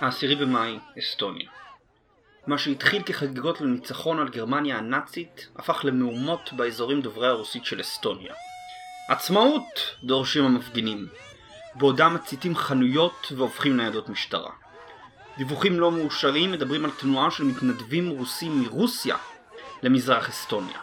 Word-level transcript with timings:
העשירי 0.00 0.36
במאי, 0.36 0.78
אסטוניה. 0.98 1.48
מה 2.46 2.58
שהתחיל 2.58 3.02
כחגיגות 3.02 3.60
לניצחון 3.60 4.18
על 4.18 4.28
גרמניה 4.28 4.78
הנאצית, 4.78 5.48
הפך 5.56 5.80
למהומות 5.84 6.52
באזורים 6.52 7.00
דוברי 7.00 7.28
הרוסית 7.28 7.64
של 7.64 7.80
אסטוניה. 7.80 8.34
עצמאות! 9.08 9.96
דורשים 10.04 10.44
המפגינים, 10.44 11.08
בעודם 11.74 12.14
מציתים 12.14 12.56
חנויות 12.56 13.32
והופכים 13.36 13.76
ניידות 13.76 14.08
משטרה. 14.08 14.50
דיווחים 15.38 15.80
לא 15.80 15.92
מאושרים 15.92 16.52
מדברים 16.52 16.84
על 16.84 16.90
תנועה 16.90 17.30
של 17.30 17.44
מתנדבים 17.44 18.10
רוסים 18.10 18.62
מרוסיה 18.62 19.16
למזרח 19.82 20.28
אסטוניה. 20.28 20.78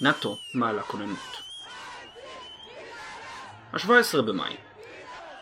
נאט"ו 0.00 0.36
מעלה 0.54 0.82
כוננות. 0.82 1.36
ה-17 3.72 4.22
במאי 4.22 4.56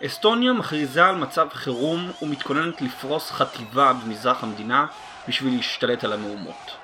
אסטוניה 0.06 0.52
מכריזה 0.52 1.06
על 1.06 1.16
מצב 1.16 1.48
חירום 1.52 2.10
ומתכוננת 2.22 2.82
לפרוס 2.82 3.30
חטיבה 3.30 3.92
במזרח 3.92 4.44
המדינה 4.44 4.86
בשביל 5.28 5.56
להשתלט 5.56 6.04
על 6.04 6.12
המהומות. 6.12 6.76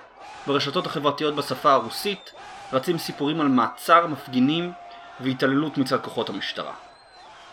ברשתות 0.46 0.86
החברתיות 0.86 1.34
בשפה 1.34 1.72
הרוסית 1.72 2.32
רצים 2.72 2.98
סיפורים 2.98 3.40
על 3.40 3.48
מעצר 3.48 4.06
מפגינים 4.06 4.72
והתעללות 5.20 5.78
מצד 5.78 6.00
כוחות 6.00 6.28
המשטרה. 6.28 6.74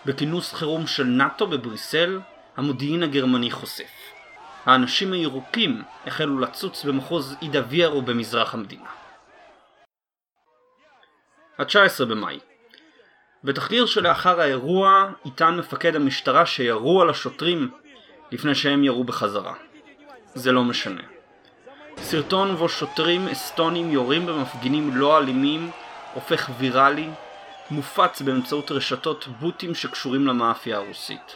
בכינוס 0.05 0.53
חירום 0.53 0.87
של 0.87 1.03
נאט"ו 1.03 1.47
בבריסל, 1.47 2.19
המודיעין 2.57 3.03
הגרמני 3.03 3.51
חושף. 3.51 3.91
האנשים 4.65 5.13
הירוקים 5.13 5.83
החלו 6.05 6.39
לצוץ 6.39 6.83
במחוז 6.83 7.35
אידה 7.41 7.61
ויירו 7.67 8.01
במזרח 8.01 8.53
המדינה. 8.53 8.89
ה-19 11.59 12.05
במאי 12.05 12.39
בתחקיר 13.43 13.85
שלאחר 13.85 14.41
האירוע 14.41 15.11
יטען 15.25 15.57
מפקד 15.57 15.95
המשטרה 15.95 16.45
שירו 16.45 17.01
על 17.01 17.09
השוטרים 17.09 17.69
לפני 18.31 18.55
שהם 18.55 18.83
ירו 18.83 19.03
בחזרה. 19.03 19.53
זה 20.35 20.51
לא 20.51 20.63
משנה. 20.63 21.01
סרטון 21.97 22.51
ובו 22.51 22.69
שוטרים 22.69 23.27
אסטונים 23.27 23.91
יורים 23.91 24.25
במפגינים 24.25 24.97
לא 24.97 25.17
אלימים 25.17 25.69
הופך 26.13 26.49
ויראלי, 26.59 27.09
מופץ 27.71 28.21
באמצעות 28.21 28.71
רשתות 28.71 29.27
בוטים 29.39 29.75
שקשורים 29.75 30.27
למאפיה 30.27 30.77
הרוסית. 30.77 31.35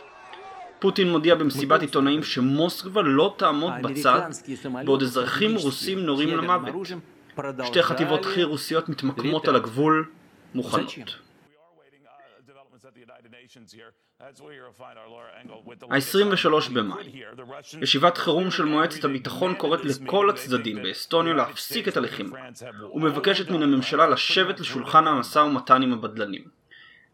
פוטין 0.80 1.12
מודיע 1.12 1.36
במסיבת 1.36 1.82
עיתונאים 1.82 2.24
שמוסקבה 2.24 3.02
לא 3.02 3.36
תעמוד 3.38 3.74
בצד 3.82 4.22
בעוד 4.86 5.02
אזרחים 5.02 5.56
רוסים 5.56 6.00
נורים 6.00 6.38
למוות. 6.38 6.88
שתי 7.64 7.84
חטיבות 7.84 8.26
חי"ר 8.26 8.46
רוסיות 8.46 8.90
מתמקמות 8.90 9.48
על 9.48 9.56
הגבול 9.56 10.06
מוכנות. 10.56 11.27
ה-23 15.90 16.74
במאי. 16.74 17.24
ישיבת 17.82 18.18
חירום 18.18 18.52
של 18.52 18.66
מועצת 18.66 19.04
הביטחון 19.04 19.56
קוראת 19.56 19.86
לכל 19.86 20.30
הצדדים 20.30 20.84
באסטוניה 20.84 21.34
להפסיק 21.34 21.88
את 21.88 21.98
הלחימה 21.98 22.40
ומבקשת 22.94 23.50
מן 23.50 23.64
הממשלה 23.64 24.08
לשבת 24.08 24.60
לשולחן 24.60 25.08
המשא 25.08 25.40
ומתן 25.40 25.82
עם 25.82 25.94
הבדלנים. 25.94 26.44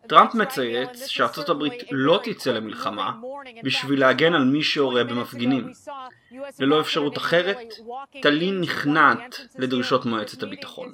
טראמפ 0.08 0.36
מצייץ 0.36 1.06
שארצות 1.06 1.50
הברית 1.50 1.84
לא 1.92 2.20
תצא 2.24 2.52
למלחמה 2.52 3.12
בשביל 3.64 4.00
להגן 4.00 4.34
על 4.34 4.44
מי 4.44 4.64
שיורה 4.64 5.04
במפגינים. 5.04 5.72
ללא 6.60 6.82
אפשרות 6.82 7.18
אחרת, 7.18 7.58
טלין 8.22 8.62
נכנעת 8.62 9.40
לדרישות 9.58 10.06
מועצת 10.06 10.44
הביטחון. 10.44 10.92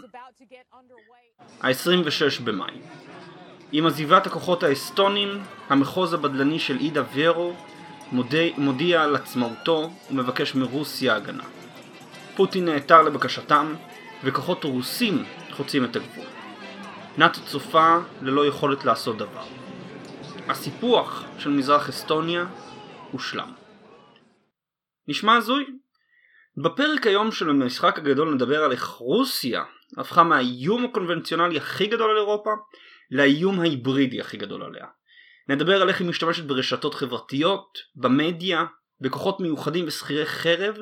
ה-26 1.62 2.44
במאי 2.44 2.82
עם 3.72 3.86
עזיבת 3.86 4.28
הכוחות 4.28 4.64
האסטונים, 4.64 5.44
המחוז 5.70 6.14
הבדלני 6.14 6.60
של 6.60 6.78
אידה 6.78 7.04
ורו 7.14 7.54
מודיע, 8.12 8.54
מודיע 8.58 9.04
על 9.04 9.16
עצמאותו 9.16 9.90
ומבקש 10.12 10.56
מרוסיה 10.56 11.16
הגנה. 11.16 11.44
פוטין 12.36 12.66
נעתר 12.66 13.02
לבקשתם, 13.02 13.76
וכוחות 14.24 14.64
רוסים 14.64 15.26
חוצים 15.52 15.86
את 15.86 15.96
הגבול. 15.96 16.26
נאט"ו 17.18 17.42
צופה 17.46 17.98
ללא 18.22 18.48
יכולת 18.48 18.86
לעשות 18.86 19.18
דבר. 19.18 19.44
הסיפוח 20.48 21.24
של 21.38 21.50
מזרח 21.50 21.90
אסטוניה 21.90 22.46
הושלם. 23.12 23.52
נשמע 25.08 25.36
הזוי? 25.36 25.66
בפרק 26.58 27.08
היום 27.08 27.32
של 27.32 27.50
המשחק 27.50 27.98
הגדול 27.98 28.34
נדבר 28.34 28.64
על 28.64 28.72
איך 28.72 28.86
רוסיה 28.86 29.64
הפכה 29.98 30.24
מהאיום 30.24 30.86
הקונבנציונלי 30.86 31.58
הכי 31.58 31.88
גדול 31.88 32.12
על 32.12 32.18
אירופה 32.18 32.52
לאיום 33.12 33.60
ההיברידי 33.60 34.22
הכי 34.22 34.38
גדול 34.38 34.64
עליה. 34.64 34.86
נדבר 35.50 35.82
על 35.82 35.90
איך 35.90 36.00
היא 36.00 36.10
משתמשת 36.10 36.44
ברשתות 36.44 36.96
חברתיות, 36.96 37.78
במדיה, 37.96 38.66
בכוחות 39.02 39.40
מיוחדים 39.40 39.88
ושכירי 39.88 40.26
חרב 40.26 40.78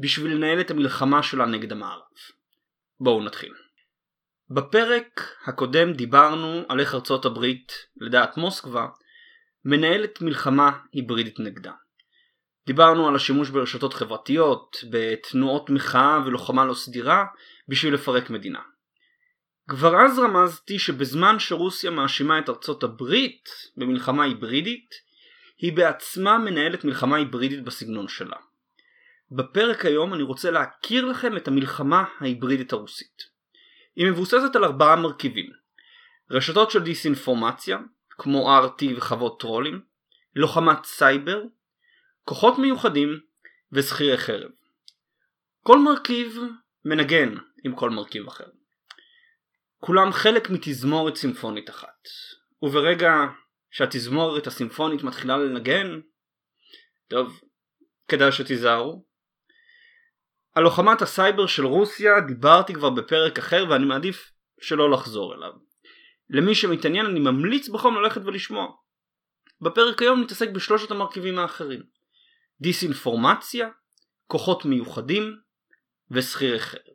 בשביל 0.00 0.32
לנהל 0.32 0.60
את 0.60 0.70
המלחמה 0.70 1.22
שלה 1.22 1.46
נגד 1.46 1.72
המערב. 1.72 2.02
בואו 3.00 3.24
נתחיל. 3.24 3.52
בפרק 4.50 5.20
הקודם 5.46 5.92
דיברנו 5.92 6.62
על 6.68 6.80
איך 6.80 6.94
ארצות 6.94 7.24
הברית, 7.24 7.72
לדעת 7.96 8.36
מוסקבה, 8.36 8.86
מנהלת 9.64 10.20
מלחמה 10.20 10.70
היברידית 10.92 11.40
נגדה. 11.40 11.72
דיברנו 12.66 13.08
על 13.08 13.16
השימוש 13.16 13.50
ברשתות 13.50 13.94
חברתיות, 13.94 14.76
בתנועות 14.90 15.70
מחאה 15.70 16.18
ולוחמה 16.26 16.64
לא 16.64 16.74
סדירה 16.74 17.24
בשביל 17.68 17.94
לפרק 17.94 18.30
מדינה. 18.30 18.60
כבר 19.70 19.96
אז 19.96 20.18
רמזתי 20.18 20.78
שבזמן 20.78 21.38
שרוסיה 21.38 21.90
מאשימה 21.90 22.38
את 22.38 22.48
ארצות 22.48 22.82
הברית 22.82 23.48
במלחמה 23.76 24.24
היברידית, 24.24 24.90
היא 25.58 25.72
בעצמה 25.72 26.38
מנהלת 26.38 26.84
מלחמה 26.84 27.16
היברידית 27.16 27.64
בסגנון 27.64 28.08
שלה. 28.08 28.36
בפרק 29.30 29.84
היום 29.84 30.14
אני 30.14 30.22
רוצה 30.22 30.50
להכיר 30.50 31.04
לכם 31.04 31.36
את 31.36 31.48
המלחמה 31.48 32.04
ההיברידית 32.20 32.72
הרוסית. 32.72 33.22
היא 33.96 34.06
מבוססת 34.06 34.56
על 34.56 34.64
ארבעה 34.64 34.96
מרכיבים 34.96 35.50
רשתות 36.30 36.70
של 36.70 36.82
דיסאינפורמציה, 36.82 37.78
כמו 38.10 38.58
RT 38.60 38.84
וחוות 38.96 39.40
טרולים, 39.40 39.80
לוחמת 40.36 40.84
סייבר, 40.84 41.42
כוחות 42.24 42.58
מיוחדים 42.58 43.20
ושכירי 43.72 44.18
חרב. 44.18 44.50
כל 45.62 45.78
מרכיב 45.78 46.38
מנגן 46.84 47.34
עם 47.64 47.74
כל 47.74 47.90
מרכיב 47.90 48.26
אחר. 48.26 48.59
כולם 49.80 50.12
חלק 50.12 50.50
מתזמורת 50.50 51.16
סימפונית 51.16 51.70
אחת. 51.70 52.08
וברגע 52.62 53.12
שהתזמורת 53.70 54.46
הסימפונית 54.46 55.02
מתחילה 55.02 55.36
לנגן, 55.36 56.00
טוב, 57.08 57.40
כדאי 58.08 58.32
שתיזהרו. 58.32 59.04
על 60.54 60.62
לוחמת 60.62 61.02
הסייבר 61.02 61.46
של 61.46 61.66
רוסיה 61.66 62.20
דיברתי 62.20 62.74
כבר 62.74 62.90
בפרק 62.90 63.38
אחר 63.38 63.64
ואני 63.70 63.84
מעדיף 63.84 64.32
שלא 64.60 64.90
לחזור 64.90 65.34
אליו. 65.34 65.52
למי 66.30 66.54
שמתעניין 66.54 67.06
אני 67.06 67.20
ממליץ 67.20 67.68
בחום 67.68 67.96
ללכת 67.96 68.20
ולשמוע. 68.24 68.66
בפרק 69.60 70.02
היום 70.02 70.20
נתעסק 70.20 70.48
בשלושת 70.48 70.90
המרכיבים 70.90 71.38
האחרים. 71.38 71.82
דיסאינפורמציה, 72.60 73.68
כוחות 74.26 74.64
מיוחדים 74.64 75.36
ושכירי 76.10 76.60
חרב. 76.60 76.89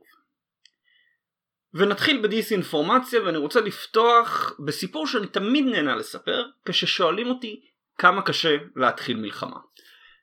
ונתחיל 1.76 2.22
בדיסאינפורמציה 2.22 3.24
ואני 3.24 3.38
רוצה 3.38 3.62
לפתוח 3.62 4.54
בסיפור 4.66 5.08
שאני 5.08 5.28
תמיד 5.28 5.66
נהנה 5.66 5.96
לספר 5.96 6.46
כששואלים 6.66 7.28
אותי 7.28 7.62
כמה 7.98 8.22
קשה 8.22 8.58
להתחיל 8.76 9.18
מלחמה. 9.18 9.60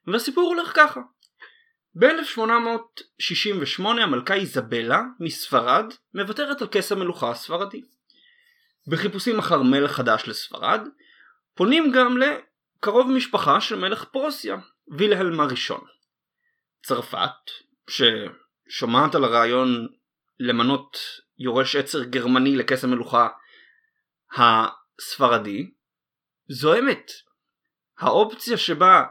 והסיפור 0.06 0.48
הולך 0.54 0.72
ככה. 0.74 1.00
ב-1868 1.94 3.82
המלכה 3.84 4.34
איזבלה 4.34 5.02
מספרד 5.20 5.84
מוותרת 6.14 6.62
על 6.62 6.68
כס 6.70 6.92
המלוכה 6.92 7.30
הספרדי. 7.30 7.82
בחיפושים 8.86 9.38
אחר 9.38 9.62
מלך 9.62 9.92
חדש 9.92 10.28
לספרד 10.28 10.88
פונים 11.54 11.92
גם 11.92 12.16
לקרוב 12.18 13.10
משפחה 13.10 13.60
של 13.60 13.76
מלך 13.76 14.04
פרוסיה, 14.04 14.56
וילהלם 14.88 15.40
הראשון. 15.40 15.80
צרפת, 16.82 17.50
ששומעת 17.90 19.14
על 19.14 19.24
הרעיון 19.24 19.88
למנות 20.42 20.96
יורש 21.38 21.76
עצר 21.76 22.04
גרמני 22.04 22.56
לכס 22.56 22.84
המלוכה 22.84 23.28
הספרדי, 24.36 25.70
זוהמת. 26.48 27.10
האופציה 27.98 28.56
שבה 28.56 29.04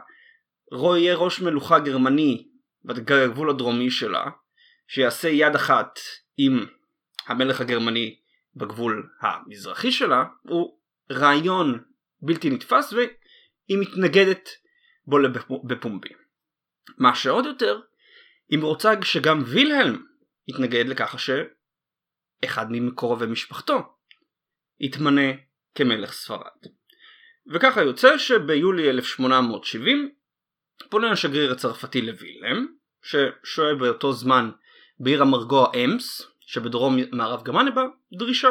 רו 0.72 0.96
יהיה 0.96 1.14
ראש 1.14 1.40
מלוכה 1.40 1.78
גרמני 1.78 2.48
בגבול 2.84 3.50
הדרומי 3.50 3.90
שלה, 3.90 4.24
שיעשה 4.88 5.28
יד 5.28 5.54
אחת 5.54 5.98
עם 6.36 6.66
המלך 7.26 7.60
הגרמני 7.60 8.20
בגבול 8.56 9.10
המזרחי 9.20 9.92
שלה, 9.92 10.24
הוא 10.42 10.78
רעיון 11.12 11.84
בלתי 12.22 12.50
נתפס 12.50 12.92
והיא 12.92 13.78
מתנגדת 13.80 14.50
בו 15.06 15.18
בפומבי. 15.64 16.08
מה 16.98 17.14
שעוד 17.14 17.46
יותר, 17.46 17.80
היא 18.48 18.58
רוצה 18.62 18.92
שגם 19.02 19.42
וילהלם 19.46 20.11
יתנגד 20.48 20.86
לככה 20.88 21.18
שאחד 21.18 22.66
ממקורבי 22.70 23.26
משפחתו 23.26 23.78
יתמנה 24.80 25.32
כמלך 25.74 26.12
ספרד. 26.12 26.66
וככה 27.52 27.82
יוצא 27.82 28.18
שביולי 28.18 28.90
1870 28.90 30.12
פונה 30.90 31.12
השגריר 31.12 31.52
הצרפתי 31.52 32.02
לווילם, 32.02 32.66
ששוהה 33.02 33.74
באותו 33.74 34.12
זמן 34.12 34.50
בעיר 35.00 35.22
המרגוע 35.22 35.70
אמס, 35.74 36.22
שבדרום 36.40 36.96
מערב 37.12 37.42
גרמניה 37.42 37.72
דרישה. 38.18 38.50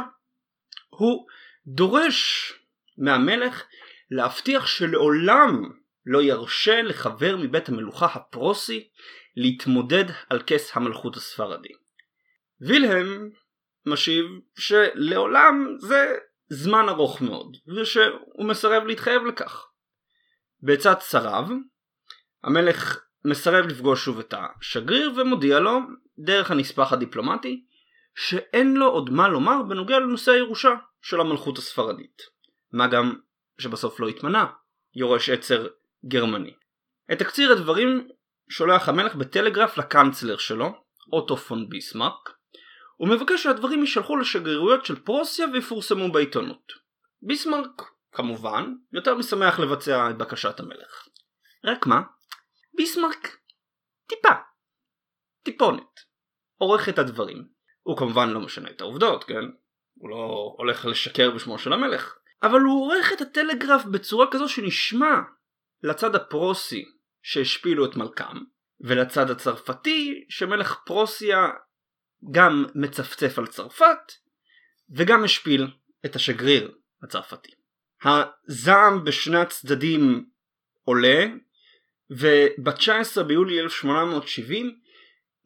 הוא 0.90 1.28
דורש 1.68 2.54
מהמלך 2.98 3.64
להבטיח 4.12 4.68
שלעולם 4.68 5.70
לא 6.06 6.22
ירשה 6.22 6.82
לחבר 6.82 7.38
מבית 7.38 7.70
המלוכה 7.70 8.06
הפרוסי 8.06 8.90
להתמודד 9.36 10.06
על 10.30 10.44
כס 10.48 10.78
המלכות 10.78 11.16
הספרדי. 11.16 11.74
וילהם 12.62 13.30
משיב 13.86 14.26
שלעולם 14.58 15.76
זה 15.80 16.18
זמן 16.50 16.90
ארוך 16.90 17.22
מאוד, 17.22 17.58
ושהוא 17.76 18.46
מסרב 18.46 18.84
להתחייב 18.84 19.26
לכך. 19.26 19.68
בעצת 20.62 21.02
שריו, 21.02 21.48
המלך 22.44 23.00
מסרב 23.26 23.66
לפגוש 23.66 24.06
שוב 24.06 24.20
את 24.20 24.34
השגריר 24.38 25.12
ומודיע 25.16 25.60
לו, 25.60 25.80
דרך 26.20 26.52
הנספח 26.52 26.94
הדיפלומטי, 26.94 27.66
שאין 28.16 28.74
לו 28.74 28.88
עוד 28.88 29.10
מה 29.10 29.28
לומר 29.28 29.64
בנוגע 29.70 30.00
לנושא 30.00 30.32
הירושה 30.32 30.70
של 31.02 31.20
המלכות 31.20 31.58
הספרדית. 31.58 32.22
מה 32.74 32.88
גם 32.88 33.16
שבסוף 33.60 34.00
לא 34.00 34.08
התמנה 34.08 34.46
יורש 34.96 35.30
עצר 35.30 35.68
גרמני. 36.06 36.54
את 37.12 37.20
תקציר 37.20 37.52
הדברים 37.52 38.08
שולח 38.50 38.90
המלך 38.90 39.16
בטלגרף 39.16 39.78
לקאנצלר 39.78 40.38
שלו, 40.38 40.74
אוטו 41.14 41.38
פון 41.38 41.70
ביסמרק, 41.70 42.30
ומבקש 43.02 43.44
שהדברים 43.44 43.82
יישלחו 43.82 44.18
לשגרירויות 44.18 44.86
של 44.86 45.00
פרוסיה 45.00 45.46
ויפורסמו 45.54 46.12
בעיתונות. 46.12 46.72
ביסמרק, 47.22 47.82
כמובן, 48.12 48.74
יותר 48.94 49.16
משמח 49.16 49.60
לבצע 49.60 50.10
את 50.10 50.18
בקשת 50.18 50.60
המלך. 50.60 51.08
רק 51.66 51.88
מה? 51.88 52.02
ביסמרק 52.74 53.38
טיפה, 54.08 54.34
טיפונת, 55.44 56.00
עורך 56.58 56.90
את 56.90 57.00
הדברים. 57.00 57.48
הוא 57.84 57.98
כמובן 57.98 58.30
לא 58.30 58.40
משנה 58.40 58.70
את 58.70 58.82
העובדות, 58.82 59.24
כן? 59.24 59.44
הוא 59.94 60.10
לא 60.10 60.54
הולך 60.58 60.86
לשקר 60.86 61.32
בשמו 61.32 61.60
של 61.60 61.74
המלך. 61.74 62.16
אבל 62.44 62.60
הוא 62.60 62.86
עורך 62.86 63.14
את 63.14 63.22
הטלגרף 63.22 63.86
בצורה 63.86 64.32
כזו 64.32 64.50
שנשמע 64.50 65.16
לצד 65.84 66.16
הפרוסי 66.16 66.86
שהשפילו 67.22 67.86
את 67.86 67.96
מלכם, 67.96 68.38
ולצד 68.82 69.30
הצרפתי 69.30 70.26
שמלך 70.30 70.76
פרוסיה 70.86 71.48
גם 72.32 72.66
מצפצף 72.76 73.40
על 73.40 73.48
צרפת, 73.48 74.12
וגם 74.90 75.24
השפיל 75.24 75.68
את 76.06 76.16
השגריר 76.16 76.72
הצרפתי. 77.04 77.52
הזעם 78.04 79.04
בשני 79.04 79.38
הצדדים 79.38 80.26
עולה, 80.84 81.26
וב-19 82.10 83.24
ביולי 83.24 83.60
1870 83.60 84.80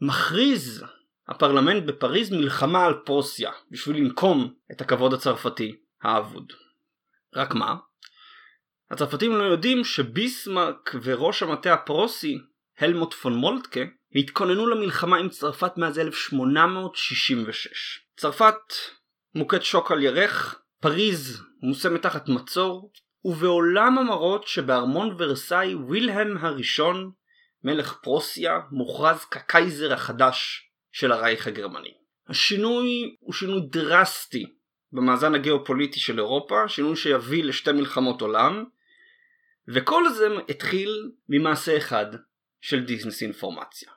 מכריז 0.01 0.83
הפרלמנט 1.27 1.83
בפריז 1.83 2.31
מלחמה 2.31 2.85
על 2.85 2.93
פרוסיה 3.05 3.51
בשביל 3.71 3.97
לנקום 3.97 4.53
את 4.71 4.81
הכבוד 4.81 5.13
הצרפתי 5.13 5.75
האבוד. 6.01 6.53
רק 7.35 7.53
מה? 7.53 7.75
הצרפתים 8.91 9.35
לא 9.35 9.43
יודעים 9.43 9.83
שביסמרק 9.83 10.95
וראש 11.03 11.43
המטה 11.43 11.73
הפרוסי, 11.73 12.37
הלמוט 12.79 13.13
פון 13.13 13.35
מולטקה, 13.35 13.79
התכוננו 14.15 14.67
למלחמה 14.67 15.17
עם 15.17 15.29
צרפת 15.29 15.77
מאז 15.77 15.99
1866. 15.99 17.99
צרפת 18.17 18.73
מוכת 19.35 19.63
שוק 19.63 19.91
על 19.91 20.03
ירך, 20.03 20.59
פריז 20.81 21.41
מושמת 21.61 22.01
תחת 22.01 22.29
מצור, 22.29 22.91
ובעולם 23.25 23.97
המראות 23.97 24.47
שבארמון 24.47 25.15
ורסאי 25.19 25.75
וילהם 25.75 26.37
הראשון, 26.37 27.11
מלך 27.63 27.99
פרוסיה, 28.03 28.59
מוכרז 28.71 29.25
כקייזר 29.25 29.93
החדש 29.93 30.69
של 30.91 31.11
הרייך 31.11 31.47
הגרמני. 31.47 31.93
השינוי 32.27 33.15
הוא 33.19 33.33
שינוי 33.33 33.61
דרסטי 33.69 34.45
במאזן 34.91 35.35
הגיאופוליטי 35.35 35.99
של 35.99 36.19
אירופה, 36.19 36.67
שינוי 36.67 36.95
שיביא 36.95 37.43
לשתי 37.43 37.71
מלחמות 37.71 38.21
עולם, 38.21 38.63
וכל 39.67 40.09
זה 40.09 40.27
התחיל 40.49 41.11
ממעשה 41.29 41.77
אחד 41.77 42.05
של 42.61 42.85
דיסאינפורמציה. 42.85 43.89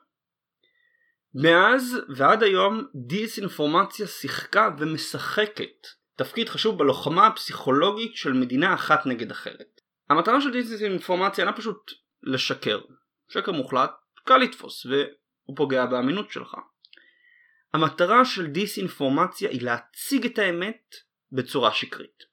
מאז 1.35 1.97
ועד 2.15 2.43
היום 2.43 2.87
דיסאינפורמציה 2.95 4.07
שיחקה 4.07 4.69
ומשחקת 4.77 5.87
תפקיד 6.15 6.49
חשוב 6.49 6.77
בלוחמה 6.77 7.27
הפסיכולוגית 7.27 8.15
של 8.15 8.33
מדינה 8.33 8.73
אחת 8.73 9.05
נגד 9.05 9.31
אחרת. 9.31 9.81
המטרה 10.09 10.41
של 10.41 10.51
דיסאינפורמציה 10.51 11.43
אינה 11.43 11.57
פשוט 11.57 11.91
לשקר. 12.23 12.81
שקר 13.29 13.51
מוחלט 13.51 13.91
קל 14.23 14.37
לתפוס 14.37 14.85
והוא 14.85 15.57
פוגע 15.57 15.85
באמינות 15.85 16.31
שלך. 16.31 16.55
המטרה 17.73 18.25
של 18.25 18.47
דיסאינפורמציה 18.47 19.49
היא 19.49 19.61
להציג 19.61 20.25
את 20.25 20.39
האמת 20.39 20.95
בצורה 21.31 21.71
שקרית. 21.71 22.23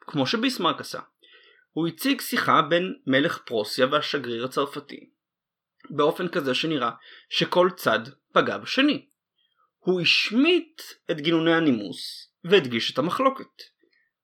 כמו 0.00 0.26
שביסמרק 0.26 0.80
עשה. 0.80 1.00
הוא 1.72 1.88
הציג 1.88 2.20
שיחה 2.20 2.62
בין 2.62 2.94
מלך 3.06 3.38
פרוסיה 3.38 3.86
והשגריר 3.86 4.44
הצרפתי 4.44 5.10
באופן 5.90 6.28
כזה 6.28 6.54
שנראה 6.54 6.90
שכל 7.30 7.68
צד 7.76 8.00
פגע 8.32 8.58
בשני. 8.58 9.06
הוא 9.78 10.00
השמיט 10.00 10.82
את 11.10 11.20
גינוני 11.20 11.54
הנימוס 11.54 12.30
והדגיש 12.44 12.92
את 12.92 12.98
המחלוקת. 12.98 13.62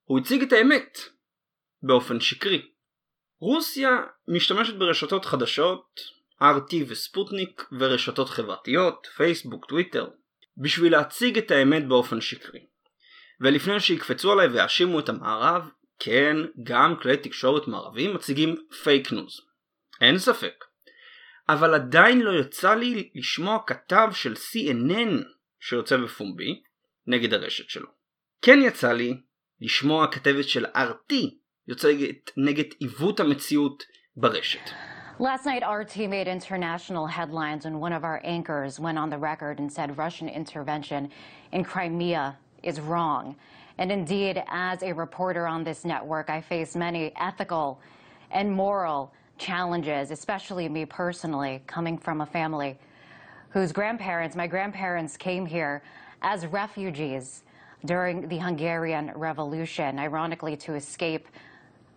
הוא 0.05 0.19
הציג 0.19 0.43
את 0.43 0.53
האמת 0.53 0.99
באופן 1.83 2.21
שקרי. 2.21 2.63
רוסיה 3.41 3.91
משתמשת 4.29 4.75
ברשתות 4.75 5.25
חדשות, 5.25 6.01
RT 6.43 6.75
וספוטניק 6.89 7.65
ורשתות 7.79 8.29
חברתיות, 8.29 9.07
פייסבוק, 9.17 9.67
טוויטר, 9.67 10.09
בשביל 10.57 10.93
להציג 10.93 11.39
את 11.39 11.51
האמת 11.51 11.89
באופן 11.89 12.21
שקרי. 12.21 12.67
ולפני 13.41 13.81
שיקפצו 13.81 14.33
עליי 14.33 14.47
ויאשימו 14.47 15.01
את 15.01 15.09
המערב, 15.09 15.69
כן, 15.99 16.37
גם 16.63 16.97
כלי 17.03 17.17
תקשורת 17.17 17.69
מערבים 17.69 18.15
מציגים 18.15 18.57
fake 18.83 19.13
news. 19.13 19.41
אין 20.01 20.19
ספק. 20.19 20.65
אבל 21.53 21.75
עדיין 21.75 22.21
לא 22.21 22.41
יצא 22.41 22.75
לי 22.75 23.11
לשמוע 23.15 23.59
כתב 23.67 24.09
של 24.13 24.33
CNN 24.33 25.25
שיוצא 25.61 25.97
בפומבי 25.97 26.63
נגד 27.07 27.35
הרשת 27.35 27.69
שלו. 27.69 27.89
כן 28.43 28.59
יצא 28.63 28.93
לי 28.93 29.21
לשמוע 29.61 30.07
כתבת 30.07 30.49
של 30.49 30.67
RT 30.67 31.15
יוצאת 31.69 32.31
נגד 32.37 32.65
עיוות 32.79 33.21
המציאות 33.21 33.83
ברשת. 34.17 34.71
Last 35.19 35.45
night, 35.47 35.63
RT 35.63 36.09
made 36.09 36.27
international 36.27 37.07
headlines 37.07 37.65
when 37.65 37.79
one 37.79 37.93
of 37.93 38.03
our 38.03 38.21
anchors 38.25 38.81
went 38.81 38.99
on 38.99 39.11
the 39.11 39.19
record 39.19 39.61
and 39.61 39.71
said 39.71 39.99
Russian 39.99 40.29
intervention 40.29 41.11
in 41.53 41.63
Crimea 41.65 42.39
is 42.63 42.81
wrong. 42.81 43.37
And 43.79 43.93
indeed, 43.93 44.43
as 44.49 44.83
a 44.83 44.93
reporter 45.05 45.47
on 45.47 45.65
this 45.65 45.85
network, 45.85 46.27
I 46.31 46.41
face 46.41 46.75
many 46.75 47.13
ethical 47.29 47.79
and 48.31 48.51
moral 48.51 49.13
challenges, 49.43 50.13
especially 50.13 50.69
me 50.69 50.87
personally, 50.87 51.61
coming 51.67 51.99
from 51.99 52.21
a 52.21 52.27
family 52.27 52.79
whose 53.49 53.73
grandparents, 53.73 54.37
my 54.37 54.47
grandparents, 54.47 55.17
came 55.17 55.45
here 55.45 55.83
as 56.23 56.47
refugees 56.47 57.43
during 57.85 58.29
the 58.29 58.39
Hungarian 58.39 59.11
Revolution, 59.17 59.99
ironically, 59.99 60.57
to 60.59 60.75
escape 60.75 61.27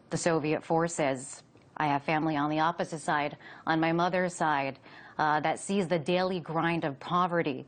the 0.10 0.18
Soviet 0.18 0.64
forces. 0.64 1.44
I 1.78 1.86
have 1.86 2.02
family 2.02 2.36
on 2.36 2.50
the 2.50 2.60
opposite 2.60 3.00
side, 3.00 3.38
on 3.68 3.80
my 3.80 3.92
mother's 3.92 4.34
side, 4.34 4.80
uh, 5.20 5.40
that 5.42 5.60
sees 5.60 5.88
the 5.88 6.00
daily 6.00 6.40
grind 6.40 6.84
of 6.84 7.00
poverty. 7.00 7.68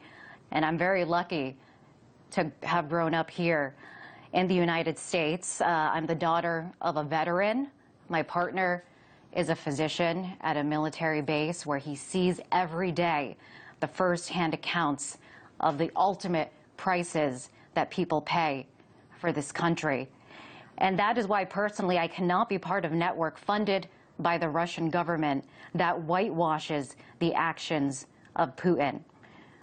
And 0.50 0.66
I'm 0.66 0.78
very 0.78 1.06
lucky 1.06 1.56
to 2.32 2.52
have 2.64 2.90
grown 2.90 3.14
up 3.14 3.30
here 3.30 3.76
in 4.34 4.48
the 4.48 4.56
United 4.56 4.98
States. 4.98 5.62
Uh, 5.62 5.66
I'm 5.66 6.08
the 6.08 6.16
daughter 6.16 6.68
of 6.82 6.98
a 6.98 7.04
veteran. 7.04 7.68
My 8.10 8.24
partner 8.24 8.84
is 9.38 9.50
a 9.50 9.56
physician 9.56 10.34
at 10.42 10.58
a 10.58 10.64
military 10.64 11.22
base 11.22 11.64
where 11.64 11.78
he 11.78 11.96
sees 11.96 12.42
every 12.52 12.92
day 12.92 13.38
the 13.80 13.88
firsthand 13.88 14.56
accounts 14.56 15.20
of 15.60 15.78
the 15.78 15.92
ultimate 15.96 16.52
prices 16.76 17.50
that 17.76 17.92
people 17.92 18.20
pay 18.20 18.66
for 19.20 19.32
this 19.32 19.52
country. 19.52 20.10
And 20.80 20.98
that 20.98 21.20
is 21.20 21.28
why 21.28 21.46
personally 21.46 22.00
I 22.00 22.08
cannot 22.08 22.50
be 22.50 22.58
part 22.58 22.84
of 22.84 22.92
network 22.92 23.38
funded 23.38 23.88
by 24.18 24.40
the 24.40 24.50
Russian 24.50 24.90
government 24.90 25.46
that 25.76 26.02
whitewashes 26.02 26.96
the 27.20 27.32
actions 27.36 28.08
of 28.38 28.56
Putin. 28.56 29.00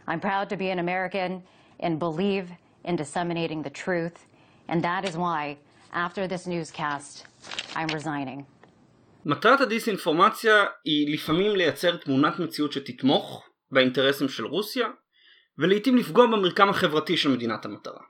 I'm 0.06 0.20
proud 0.20 0.48
to 0.50 0.56
be 0.56 0.70
an 0.70 0.78
American 0.78 1.42
and 1.80 1.98
believe 1.98 2.48
in 2.84 2.94
disseminating 2.94 3.60
the 3.60 3.70
truth, 3.70 4.26
and 4.68 4.84
that 4.84 5.04
is 5.04 5.16
why, 5.16 5.56
after 5.92 6.28
this 6.28 6.46
newscast, 6.46 7.24
I'm 7.74 7.88
resigning. 7.88 8.46
מטרת 9.24 9.60
הדיסאינפורמציה 9.60 10.64
היא 10.84 11.14
לפעמים 11.14 11.56
לייצר 11.56 11.96
תמונת 11.96 12.38
מציאות 12.38 12.72
שתתמוך 12.72 13.48
באינטרסים 13.70 14.28
של 14.28 14.46
רוסיה, 14.46 14.88
ולעיתים 15.58 15.96
לפגוע 15.96 16.26
במרקם 16.26 16.68
החברתי 16.68 17.16
של 17.16 17.28
מדינת 17.28 17.64
המטרה. 17.64 18.00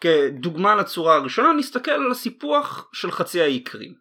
כדוגמה 0.00 0.74
לצורה 0.74 1.14
הראשונה 1.14 1.52
נסתכל 1.52 1.90
על 1.90 2.10
הסיפוח 2.10 2.90
של 2.92 3.10
חצי 3.10 3.40
האי 3.40 3.60
קרים. 3.60 3.94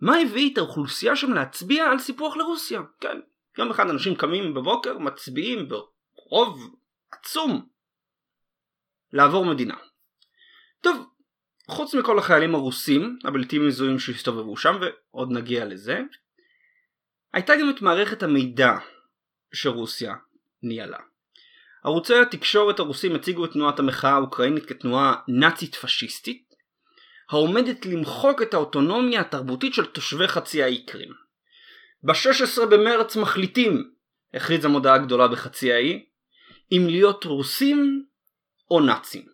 מה 0.00 0.16
הביא 0.16 0.52
את 0.52 0.58
האוכלוסייה 0.58 1.16
שם 1.16 1.32
להצביע 1.32 1.84
על 1.84 1.98
סיפוח 1.98 2.36
לרוסיה? 2.36 2.80
כן, 3.00 3.20
יום 3.58 3.70
אחד 3.70 3.90
אנשים 3.90 4.14
קמים 4.14 4.54
בבוקר, 4.54 4.98
מצביעים 4.98 5.68
ברוב 5.68 6.74
עצום 7.10 7.66
לעבור 9.12 9.44
מדינה. 9.44 9.74
טוב, 10.80 11.06
חוץ 11.68 11.94
מכל 11.94 12.18
החיילים 12.18 12.54
הרוסים 12.54 13.18
הבלתי 13.24 13.58
מזוהים 13.58 13.98
שהסתובבו 13.98 14.56
שם, 14.56 14.74
ועוד 14.80 15.32
נגיע 15.32 15.64
לזה, 15.64 16.00
הייתה 17.32 17.52
גם 17.56 17.70
את 17.70 17.82
מערכת 17.82 18.22
המידע 18.22 18.72
שרוסיה 19.54 20.14
ניהלה. 20.62 20.98
ערוצי 21.84 22.14
התקשורת 22.14 22.78
הרוסים 22.78 23.14
הציגו 23.14 23.44
את 23.44 23.52
תנועת 23.52 23.78
המחאה 23.78 24.10
האוקראינית 24.10 24.66
כתנועה 24.66 25.14
נאצית 25.28 25.74
פשיסטית, 25.74 26.52
העומדת 27.30 27.86
למחוק 27.86 28.42
את 28.42 28.54
האוטונומיה 28.54 29.20
התרבותית 29.20 29.74
של 29.74 29.86
תושבי 29.86 30.28
חצי 30.28 30.62
האי 30.62 30.86
קרים. 30.86 31.12
ב-16 32.02 32.66
במרץ 32.66 33.16
מחליטים, 33.16 33.90
הכריז 34.34 34.64
המודעה 34.64 34.94
הגדולה 34.94 35.28
בחצי 35.28 35.72
האי, 35.72 36.06
אם 36.72 36.86
להיות 36.86 37.24
רוסים 37.24 38.04
או 38.70 38.80
נאצים. 38.80 39.31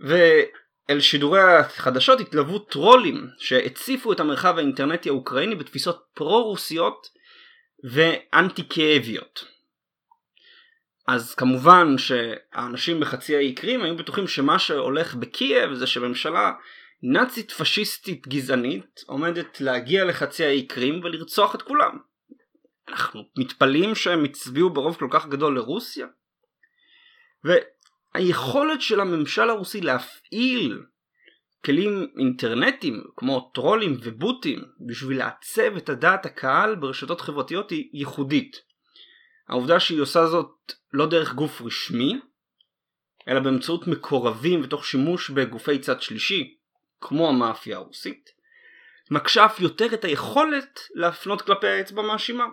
ואל 0.00 1.00
שידורי 1.00 1.40
החדשות 1.40 2.20
התלוו 2.20 2.58
טרולים 2.58 3.28
שהציפו 3.38 4.12
את 4.12 4.20
המרחב 4.20 4.58
האינטרנטי 4.58 5.08
האוקראיני 5.08 5.54
בתפיסות 5.54 6.04
פרו-רוסיות 6.14 7.08
ואנטי 7.84 8.68
כאביות. 8.68 9.44
אז 11.08 11.34
כמובן 11.34 11.98
שהאנשים 11.98 13.00
בחצי 13.00 13.36
האי 13.36 13.54
קרים 13.54 13.82
היו 13.82 13.96
בטוחים 13.96 14.28
שמה 14.28 14.58
שהולך 14.58 15.14
בקייב 15.14 15.74
זה 15.74 15.86
שממשלה 15.86 16.52
נאצית 17.02 17.50
פשיסטית 17.50 18.28
גזענית 18.28 19.00
עומדת 19.06 19.60
להגיע 19.60 20.04
לחצי 20.04 20.44
האי 20.44 20.66
קרים 20.66 21.00
ולרצוח 21.04 21.54
את 21.54 21.62
כולם. 21.62 21.98
אנחנו 22.88 23.22
מתפלאים 23.38 23.94
שהם 23.94 24.24
הצביעו 24.24 24.70
ברוב 24.70 24.96
כל 24.96 25.08
כך 25.10 25.26
גדול 25.26 25.56
לרוסיה? 25.56 26.06
והיכולת 28.14 28.80
של 28.80 29.00
הממשל 29.00 29.50
הרוסי 29.50 29.80
להפעיל 29.80 30.82
כלים 31.64 32.06
אינטרנטיים 32.18 33.04
כמו 33.16 33.50
טרולים 33.54 33.96
ובוטים 34.02 34.64
בשביל 34.88 35.18
לעצב 35.18 35.76
את 35.76 35.88
הדעת 35.88 36.26
הקהל 36.26 36.74
ברשתות 36.74 37.20
חברתיות 37.20 37.70
היא 37.70 37.90
ייחודית. 37.92 38.56
העובדה 39.48 39.80
שהיא 39.80 40.00
עושה 40.00 40.26
זאת 40.26 40.72
לא 40.92 41.06
דרך 41.06 41.34
גוף 41.34 41.62
רשמי, 41.62 42.20
אלא 43.28 43.40
באמצעות 43.40 43.86
מקורבים 43.86 44.60
ותוך 44.64 44.86
שימוש 44.86 45.30
בגופי 45.30 45.78
צד 45.78 46.02
שלישי, 46.02 46.56
כמו 47.00 47.28
המאפיה 47.28 47.76
הרוסית, 47.76 48.30
מקשה 49.10 49.46
אף 49.46 49.60
יותר 49.60 49.94
את 49.94 50.04
היכולת 50.04 50.80
להפנות 50.94 51.42
כלפי 51.42 51.66
האצבע 51.66 52.02
מאשימה. 52.02 52.46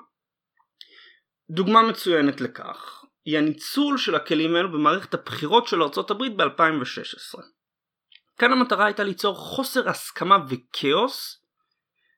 דוגמה 1.50 1.81
מצוינת 1.81 2.41
לכך 2.41 3.04
היא 3.25 3.38
הניצול 3.38 3.98
של 3.98 4.15
הכלים 4.15 4.55
האלו 4.55 4.72
במערכת 4.72 5.13
הבחירות 5.13 5.67
של 5.67 5.82
הברית 6.12 6.36
ב-2016. 6.36 7.41
כאן 8.38 8.51
המטרה 8.51 8.86
הייתה 8.86 9.03
ליצור 9.03 9.36
חוסר 9.36 9.89
הסכמה 9.89 10.38
וכאוס 10.50 11.41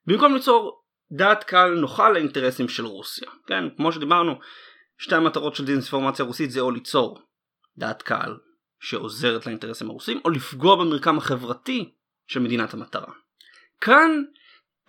במקום 0.05 0.33
ליצור 0.33 0.83
דעת 1.11 1.43
קהל 1.43 1.79
נוחה 1.79 2.09
לאינטרסים 2.09 2.69
של 2.69 2.85
רוסיה. 2.85 3.29
כן, 3.47 3.63
כמו 3.77 3.91
שדיברנו, 3.91 4.39
שתי 4.97 5.15
המטרות 5.15 5.55
של 5.55 5.65
דיסאינפורמציה 5.65 6.25
רוסית 6.25 6.51
זה 6.51 6.59
או 6.59 6.71
ליצור 6.71 7.19
דעת 7.77 8.01
קהל 8.01 8.37
שעוזרת 8.79 9.45
לאינטרסים 9.45 9.89
הרוסים 9.89 10.21
או 10.25 10.29
לפגוע 10.29 10.75
במרקם 10.75 11.17
החברתי 11.17 11.93
של 12.27 12.39
מדינת 12.39 12.73
המטרה. 12.73 13.13
כאן 13.81 14.23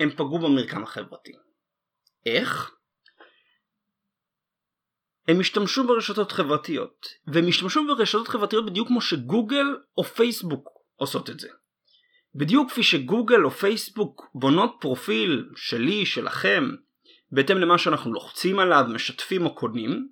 הם 0.01 0.11
פגעו 0.11 0.39
במרקם 0.39 0.83
החברתי. 0.83 1.33
איך? 2.27 2.78
הם 5.29 5.41
השתמשו 5.41 5.87
ברשתות 5.87 6.33
חברתיות, 6.33 7.07
והם 7.27 7.49
השתמשו 7.49 7.87
ברשתות 7.87 8.29
חברתיות 8.29 8.67
בדיוק 8.67 8.89
כמו 8.89 9.01
שגוגל 9.01 9.67
או 9.99 10.05
פייסבוק 10.05 10.69
עושות 10.97 11.31
את 11.31 11.41
זה. 11.41 11.49
בדיוק 12.35 12.71
כפי 12.71 12.83
שגוגל 12.83 13.45
או 13.45 13.51
פייסבוק 13.51 14.31
בונות 14.35 14.77
פרופיל 14.81 15.49
שלי, 15.57 16.07
שלכם, 16.07 16.69
בהתאם 17.33 17.59
למה 17.59 17.79
שאנחנו 17.79 18.13
לוחצים 18.13 18.59
עליו, 18.59 18.85
משתפים 18.89 19.47
או 19.47 19.55
קונים, 19.55 20.09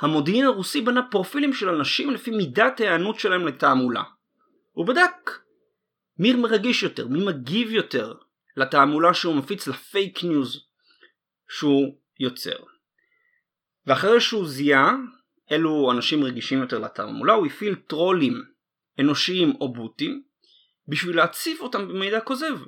המודיעין 0.00 0.44
הרוסי 0.44 0.80
בנה 0.80 1.02
פרופילים 1.10 1.52
של 1.52 1.68
אנשים 1.68 2.10
לפי 2.10 2.30
מידת 2.30 2.80
ההיענות 2.80 3.20
שלהם 3.20 3.46
לתעמולה. 3.46 4.02
הוא 4.72 4.86
בדק 4.86 5.30
מי 6.18 6.32
מרגיש 6.32 6.82
יותר, 6.82 7.08
מי 7.08 7.24
מגיב 7.24 7.72
יותר 7.72 8.14
לתעמולה 8.56 9.14
שהוא 9.14 9.34
מפיץ 9.34 9.66
לפייק 9.66 10.24
ניוז 10.24 10.60
שהוא 11.48 11.96
יוצר. 12.20 12.73
ואחרי 13.86 14.20
שהוא 14.20 14.48
זיהה 14.48 14.94
אלו 15.52 15.92
אנשים 15.92 16.24
רגישים 16.24 16.60
יותר 16.60 16.78
לתעמולה, 16.78 17.32
הוא 17.32 17.46
הפעיל 17.46 17.74
טרולים 17.74 18.42
אנושיים 19.00 19.52
או 19.60 19.72
בוטים 19.72 20.22
בשביל 20.88 21.16
להציף 21.16 21.60
אותם 21.60 21.88
במידע 21.88 22.20
כוזב, 22.20 22.58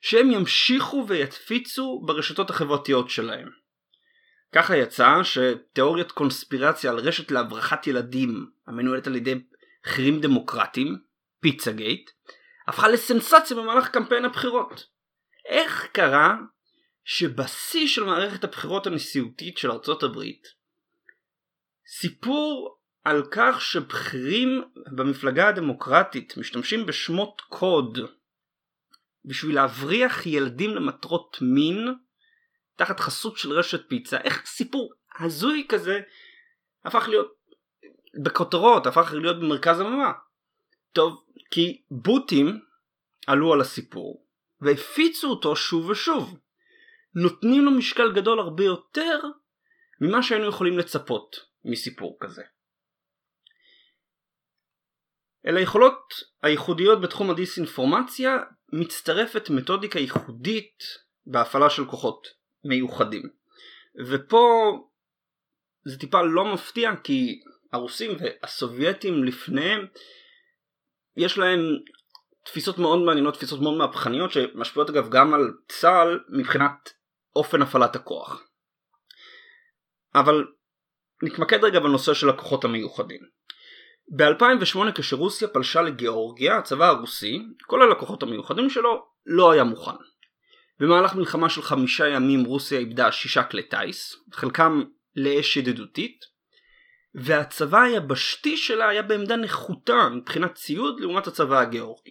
שהם 0.00 0.30
ימשיכו 0.30 1.04
ויפיצו 1.08 2.02
ברשתות 2.06 2.50
החברתיות 2.50 3.10
שלהם. 3.10 3.48
ככה 4.52 4.76
יצא 4.76 5.22
שתיאוריית 5.22 6.12
קונספירציה 6.12 6.90
על 6.90 6.98
רשת 6.98 7.30
להברחת 7.30 7.86
ילדים 7.86 8.46
המנוהלת 8.66 9.06
על 9.06 9.16
ידי 9.16 9.34
בכירים 9.84 10.20
דמוקרטיים, 10.20 10.98
פיצה 11.40 11.72
גייט, 11.72 12.10
הפכה 12.68 12.88
לסנסציה 12.88 13.56
במהלך 13.56 13.88
קמפיין 13.88 14.24
הבחירות. 14.24 14.86
איך 15.46 15.86
קרה 15.92 16.36
שבשיא 17.04 17.88
של 17.88 18.04
מערכת 18.04 18.44
הבחירות 18.44 18.86
הנשיאותית 18.86 19.58
של 19.58 19.70
ארצות 19.70 20.02
הברית, 20.02 20.59
סיפור 21.92 22.78
על 23.04 23.22
כך 23.30 23.60
שבכירים 23.60 24.62
במפלגה 24.96 25.48
הדמוקרטית 25.48 26.36
משתמשים 26.36 26.86
בשמות 26.86 27.40
קוד 27.40 27.98
בשביל 29.24 29.54
להבריח 29.54 30.26
ילדים 30.26 30.74
למטרות 30.74 31.38
מין 31.40 31.94
תחת 32.76 33.00
חסות 33.00 33.36
של 33.36 33.52
רשת 33.52 33.88
פיצה. 33.88 34.16
איך 34.16 34.46
סיפור 34.46 34.92
הזוי 35.18 35.66
כזה 35.68 36.00
הפך 36.84 37.08
להיות 37.08 37.34
בכותרות 38.22 38.86
הפך 38.86 39.12
להיות 39.12 39.40
במרכז 39.40 39.80
הבמה 39.80 40.12
טוב 40.92 41.24
כי 41.50 41.82
בוטים 41.90 42.60
עלו 43.26 43.52
על 43.52 43.60
הסיפור 43.60 44.26
והפיצו 44.60 45.30
אותו 45.30 45.56
שוב 45.56 45.90
ושוב. 45.90 46.38
נותנים 47.14 47.64
לו 47.64 47.70
משקל 47.70 48.12
גדול 48.12 48.40
הרבה 48.40 48.64
יותר 48.64 49.20
ממה 50.00 50.22
שהיינו 50.22 50.48
יכולים 50.48 50.78
לצפות 50.78 51.49
מסיפור 51.64 52.16
כזה 52.20 52.42
אל 55.46 55.56
היכולות 55.56 56.14
הייחודיות 56.42 57.00
בתחום 57.00 57.30
הדיסאינפורמציה 57.30 58.38
מצטרפת 58.72 59.50
מתודיקה 59.50 59.98
ייחודית 59.98 60.84
בהפעלה 61.26 61.70
של 61.70 61.84
כוחות 61.84 62.26
מיוחדים. 62.64 63.22
ופה 64.08 64.72
זה 65.84 65.98
טיפה 65.98 66.22
לא 66.22 66.54
מפתיע 66.54 66.90
כי 67.04 67.40
הרוסים 67.72 68.10
והסובייטים 68.20 69.24
לפניהם 69.24 69.86
יש 71.16 71.38
להם 71.38 71.60
תפיסות 72.44 72.78
מאוד 72.78 72.98
מעניינות, 72.98 73.34
תפיסות 73.34 73.60
מאוד 73.60 73.78
מהפכניות 73.78 74.30
שמשפיעות 74.30 74.90
אגב 74.90 75.10
גם 75.10 75.34
על 75.34 75.52
צה"ל 75.68 76.20
מבחינת 76.28 76.92
אופן 77.36 77.62
הפעלת 77.62 77.96
הכוח. 77.96 78.42
אבל 80.14 80.44
נתמקד 81.22 81.64
רגע 81.64 81.80
בנושא 81.80 82.14
של 82.14 82.28
הכוחות 82.28 82.64
המיוחדים. 82.64 83.20
ב-2008 84.16 84.92
כשרוסיה 84.94 85.48
פלשה 85.48 85.82
לגיאורגיה, 85.82 86.56
הצבא 86.56 86.88
הרוסי, 86.88 87.38
כל 87.66 87.82
הלקוחות 87.82 88.22
המיוחדים 88.22 88.70
שלו, 88.70 89.06
לא 89.26 89.50
היה 89.50 89.64
מוכן. 89.64 89.96
במהלך 90.80 91.14
מלחמה 91.14 91.48
של 91.48 91.62
חמישה 91.62 92.08
ימים 92.08 92.44
רוסיה 92.44 92.78
איבדה 92.78 93.12
שישה 93.12 93.42
כלי 93.42 93.62
טיס, 93.62 94.16
חלקם 94.32 94.82
לאש 95.16 95.56
ידידותית, 95.56 96.24
והצבא 97.14 97.82
היבשתי 97.82 98.56
שלה 98.56 98.88
היה 98.88 99.02
בעמדה 99.02 99.36
נחותה 99.36 100.08
מבחינת 100.08 100.54
ציוד 100.54 101.00
לעומת 101.00 101.26
הצבא 101.26 101.60
הגיאורגי. 101.60 102.10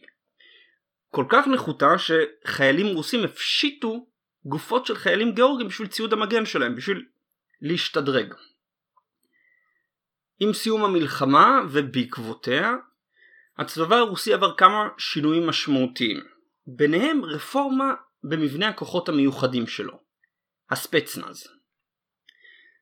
כל 1.12 1.26
כך 1.30 1.48
נחותה 1.48 1.88
שחיילים 1.98 2.96
רוסים 2.96 3.24
הפשיטו 3.24 4.08
גופות 4.46 4.86
של 4.86 4.96
חיילים 4.96 5.32
גיאורגים 5.32 5.68
בשביל 5.68 5.88
ציוד 5.88 6.14
המגן 6.14 6.46
שלהם, 6.46 6.76
בשביל 6.76 7.06
להשתדרג. 7.62 8.34
עם 10.40 10.54
סיום 10.54 10.84
המלחמה 10.84 11.62
ובעקבותיה, 11.72 12.76
הצבא 13.58 13.96
הרוסי 13.96 14.34
עבר 14.34 14.56
כמה 14.56 14.88
שינויים 14.98 15.48
משמעותיים, 15.48 16.20
ביניהם 16.68 17.26
רפורמה 17.26 17.94
במבנה 18.24 18.68
הכוחות 18.68 19.10
המיוחדים 19.10 19.68
שלו, 19.68 20.00
הספצנז. 20.70 21.48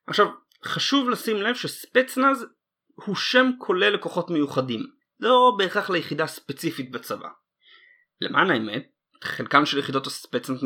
עכשיו, 0.07 0.27
חשוב 0.65 1.09
לשים 1.09 1.41
לב 1.41 1.55
שספצנז 1.55 2.45
הוא 2.95 3.15
שם 3.15 3.51
כולל 3.57 3.93
לכוחות 3.93 4.29
מיוחדים, 4.29 4.87
לא 5.19 5.55
בהכרח 5.57 5.89
ליחידה 5.89 6.27
ספציפית 6.27 6.91
בצבא. 6.91 7.29
למען 8.21 8.51
האמת, 8.51 8.91
חלקן 9.23 9.65
של 9.65 9.77
יחידות 9.77 10.07
הספצנז 10.07 10.59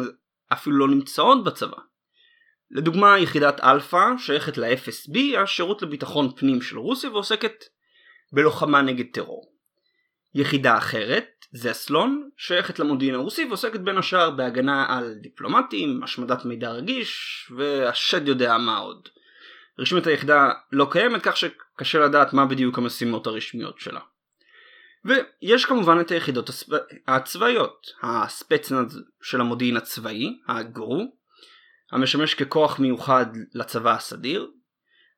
אפילו 0.53 0.77
לא 0.77 0.88
נמצאות 0.88 1.43
בצבא. 1.43 1.77
לדוגמה 2.72 3.20
יחידת 3.20 3.60
אלפא 3.60 4.18
שייכת 4.18 4.58
ל-FSB, 4.58 5.38
השירות 5.38 5.82
לביטחון 5.82 6.32
פנים 6.36 6.62
של 6.62 6.78
רוסיה 6.78 7.12
ועוסקת 7.12 7.63
בלוחמה 8.34 8.82
נגד 8.82 9.06
טרור. 9.13 9.51
יחידה 10.36 10.78
אחרת, 10.78 11.28
זאסלון, 11.53 12.29
שייכת 12.38 12.80
למודיעין 12.80 13.16
הרוסי 13.16 13.46
ועוסקת 13.46 13.80
בין 13.80 13.98
השאר 13.98 14.30
בהגנה 14.30 14.86
על 14.90 15.13
דיפלומטים, 15.13 16.04
השמדת 16.04 16.46
מידע 16.46 16.72
רגיש 16.72 17.51
והשד 17.58 18.28
יודע 18.28 18.58
מה 18.58 18.78
עוד. 18.78 19.10
רשמית 19.80 20.08
היחידה 20.08 20.50
לא 20.72 20.88
קיימת 20.92 21.22
כך 21.24 21.38
שקשה 21.38 22.00
לדעת 22.00 22.34
מה 22.34 22.46
בדיוק 22.46 22.78
המשימות 22.78 23.28
הרשמיות 23.28 23.80
שלה. 23.80 24.00
ויש 25.06 25.66
כמובן 25.66 26.00
את 26.01 26.12
היחידות 26.12 26.50
הצבא... 26.50 26.78
הצבאיות, 27.08 27.88
הספצנז 28.01 29.00
של 29.22 29.42
המודיעין 29.42 29.78
הצבאי, 29.78 30.40
הגרו, 30.48 31.16
המשמש 31.91 32.33
ככוח 32.33 32.79
מיוחד 32.79 33.25
לצבא 33.53 33.91
הסדיר, 33.91 34.51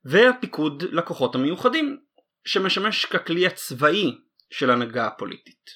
והפיקוד 0.05 0.83
לכוחות 0.83 1.35
המיוחדים, 1.35 1.97
שמשמש 2.45 3.05
ככלי 3.05 3.47
הצבאי 3.47 4.17
של 4.49 4.69
הנהגה 4.69 5.07
הפוליטית. 5.07 5.69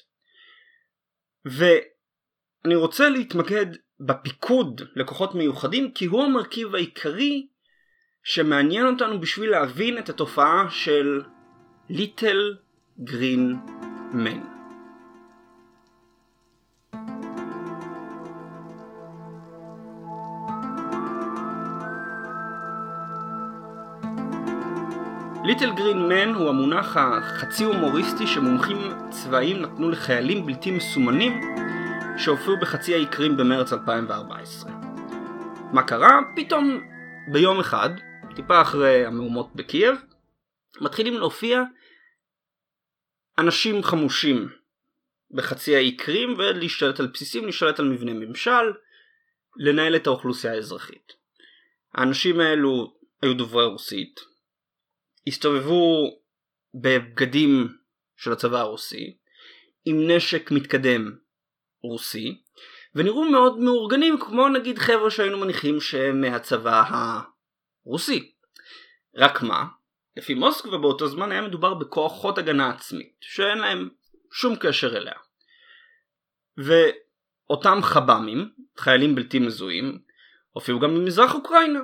ואני 1.44 2.74
רוצה 2.74 3.08
להתמקד 3.08 3.66
בפיקוד 4.00 4.80
לכוחות 4.96 5.34
מיוחדים 5.34 5.92
כי 5.92 6.06
הוא 6.06 6.24
המרכיב 6.24 6.74
העיקרי 6.74 7.46
שמעניין 8.22 8.86
אותנו 8.86 9.20
בשביל 9.20 9.50
להבין 9.50 9.98
את 9.98 10.08
התופעה 10.08 10.70
של 10.70 11.22
ליטל 11.88 12.56
גרין 13.04 13.56
מן. 14.12 14.57
ליטל 25.48 25.72
גרין 25.74 26.08
מן 26.08 26.34
הוא 26.34 26.48
המונח 26.48 26.96
החצי 26.96 27.64
הומוריסטי 27.64 28.26
שמומחים 28.26 28.76
צבאיים 29.10 29.62
נתנו 29.62 29.90
לחיילים 29.90 30.46
בלתי 30.46 30.70
מסומנים 30.70 31.40
שהופיעו 32.18 32.56
בחצי 32.60 32.94
האי 32.94 33.06
קרים 33.06 33.36
במרץ 33.36 33.72
2014. 33.72 34.72
מה 35.72 35.82
קרה? 35.82 36.20
פתאום 36.36 36.80
ביום 37.32 37.60
אחד, 37.60 37.90
טיפה 38.36 38.62
אחרי 38.62 39.06
המהומות 39.06 39.54
בקייב, 39.54 39.96
מתחילים 40.80 41.14
להופיע 41.14 41.62
אנשים 43.38 43.82
חמושים 43.82 44.48
בחצי 45.30 45.76
האי 45.76 45.96
קרים 45.96 46.34
ולהשתלט 46.38 47.00
על 47.00 47.06
בסיסים, 47.06 47.46
להשתלט 47.46 47.80
על 47.80 47.88
מבנה 47.88 48.12
ממשל, 48.12 48.72
לנהל 49.56 49.96
את 49.96 50.06
האוכלוסייה 50.06 50.52
האזרחית. 50.52 51.12
האנשים 51.94 52.40
האלו 52.40 52.92
היו 53.22 53.34
דוברי 53.34 53.64
רוסית, 53.64 54.27
הסתובבו 55.28 56.10
בבגדים 56.74 57.68
של 58.16 58.32
הצבא 58.32 58.58
הרוסי, 58.58 59.16
עם 59.84 60.10
נשק 60.10 60.50
מתקדם 60.50 61.16
רוסי, 61.82 62.42
ונראו 62.94 63.24
מאוד 63.24 63.58
מאורגנים 63.58 64.18
כמו 64.20 64.48
נגיד 64.48 64.78
חבר'ה 64.78 65.10
שהיינו 65.10 65.38
מניחים 65.38 65.80
שהם 65.80 66.20
מהצבא 66.20 66.82
הרוסי. 67.86 68.32
רק 69.16 69.42
מה? 69.42 69.64
לפי 70.16 70.34
מוסקבה 70.34 70.78
באותו 70.78 71.08
זמן 71.08 71.32
היה 71.32 71.42
מדובר 71.42 71.74
בכוחות 71.74 72.38
הגנה 72.38 72.70
עצמית, 72.70 73.16
שאין 73.20 73.58
להם 73.58 73.88
שום 74.32 74.56
קשר 74.56 74.96
אליה. 74.96 75.18
ואותם 76.56 77.78
חב"מים, 77.82 78.50
חיילים 78.76 79.14
בלתי 79.14 79.38
מזוהים, 79.38 79.98
הופיעו 80.50 80.80
גם 80.80 80.94
במזרח 80.94 81.34
אוקראינה. 81.34 81.80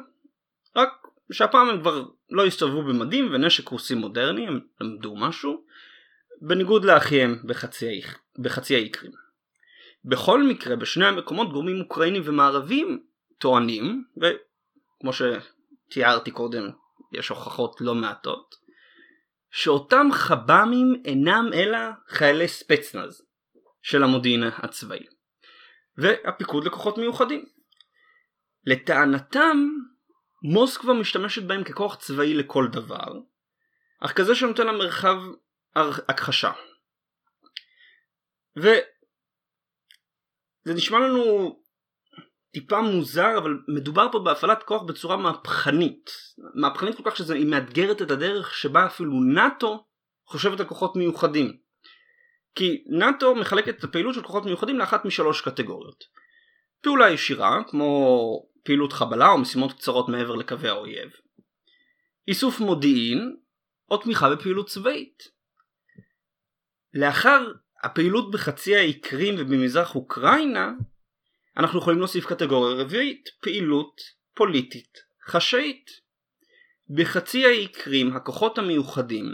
שהפעם 1.33 1.69
הם 1.69 1.81
כבר 1.81 2.05
לא 2.31 2.47
הסתובבו 2.47 2.83
במדים 2.83 3.29
ונשק 3.33 3.69
רוסי 3.69 3.95
מודרני, 3.95 4.47
הם 4.47 4.61
למדו 4.81 5.17
משהו, 5.17 5.65
בניגוד 6.41 6.85
לאחיהם 6.85 7.43
בחצי, 7.45 8.01
בחצי 8.39 8.75
האי 8.75 8.89
קרים. 8.89 9.13
בכל 10.05 10.43
מקרה, 10.43 10.77
בשני 10.77 11.07
המקומות 11.07 11.53
גורמים 11.53 11.81
אוקראינים 11.81 12.23
ומערבים 12.25 13.05
טוענים, 13.39 14.05
וכמו 14.17 15.11
שתיארתי 15.13 16.31
קודם, 16.31 16.71
יש 17.13 17.29
הוכחות 17.29 17.81
לא 17.81 17.95
מעטות, 17.95 18.55
שאותם 19.51 20.09
חב"מים 20.13 21.03
אינם 21.05 21.51
אלא 21.55 21.79
חיילי 22.09 22.49
ספצנז 22.49 23.23
של 23.83 24.03
המודיעין 24.03 24.43
הצבאי, 24.43 25.07
והפיקוד 25.97 26.65
לכוחות 26.65 26.99
מיוחדים. 26.99 27.45
לטענתם, 28.67 29.69
מוסקבה 30.45 30.93
משתמשת 30.93 31.43
בהם 31.43 31.65
ככוח 31.65 31.95
צבאי 31.95 32.35
לכל 32.35 32.67
דבר, 32.73 33.19
אך 34.01 34.13
כזה 34.13 34.35
שנותן 34.35 34.67
לה 34.67 34.73
מרחב 34.73 35.17
הכחשה. 36.09 36.53
וזה 38.57 38.81
נשמע 40.67 40.99
לנו 40.99 41.57
טיפה 42.53 42.81
מוזר, 42.81 43.39
אבל 43.39 43.59
מדובר 43.69 44.09
פה 44.13 44.19
בהפעלת 44.19 44.63
כוח 44.63 44.83
בצורה 44.83 45.17
מהפכנית. 45.17 46.11
מהפכנית 46.55 46.97
כל 46.97 47.11
כך 47.11 47.17
שהיא 47.17 47.47
מאתגרת 47.47 48.03
את 48.03 48.11
הדרך 48.11 48.55
שבה 48.55 48.87
אפילו 48.87 49.13
נאט"ו 49.13 49.87
חושבת 50.27 50.61
על 50.61 50.67
כוחות 50.67 50.97
מיוחדים. 50.97 51.57
כי 52.55 52.85
נאט"ו 52.87 53.35
מחלקת 53.35 53.79
את 53.79 53.85
הפעילות 53.85 54.15
של 54.15 54.23
כוחות 54.23 54.45
מיוחדים 54.45 54.79
לאחת 54.79 55.05
משלוש 55.05 55.41
קטגוריות. 55.41 56.05
פעולה 56.81 57.11
ישירה, 57.11 57.63
כמו 57.67 58.54
פעילות 58.65 58.93
חבלה 58.93 59.29
או 59.29 59.39
משימות 59.39 59.73
קצרות 59.73 60.09
מעבר 60.09 60.35
לקווי 60.35 60.69
האויב. 60.69 61.11
איסוף 62.29 62.61
מודיעין 62.61 63.37
או 63.91 63.97
תמיכה 63.97 64.31
בפעילות 64.31 64.69
צבאית. 64.69 65.23
לאחר 66.95 67.53
הפעילות 67.83 68.31
בחצי 68.31 68.77
האי 68.77 69.01
קרים 69.01 69.35
ובמזרח 69.39 69.95
אוקראינה, 69.95 70.73
אנחנו 71.57 71.79
יכולים 71.79 71.99
להוסיף 71.99 72.27
קטגוריה 72.27 72.77
רביעית, 72.77 73.29
פעילות 73.41 74.01
פוליטית 74.35 74.99
חשאית. 75.27 75.91
בחצי 76.91 77.47
האי 77.47 77.69
קרים 77.69 78.17
הכוחות 78.17 78.59
המיוחדים 78.59 79.25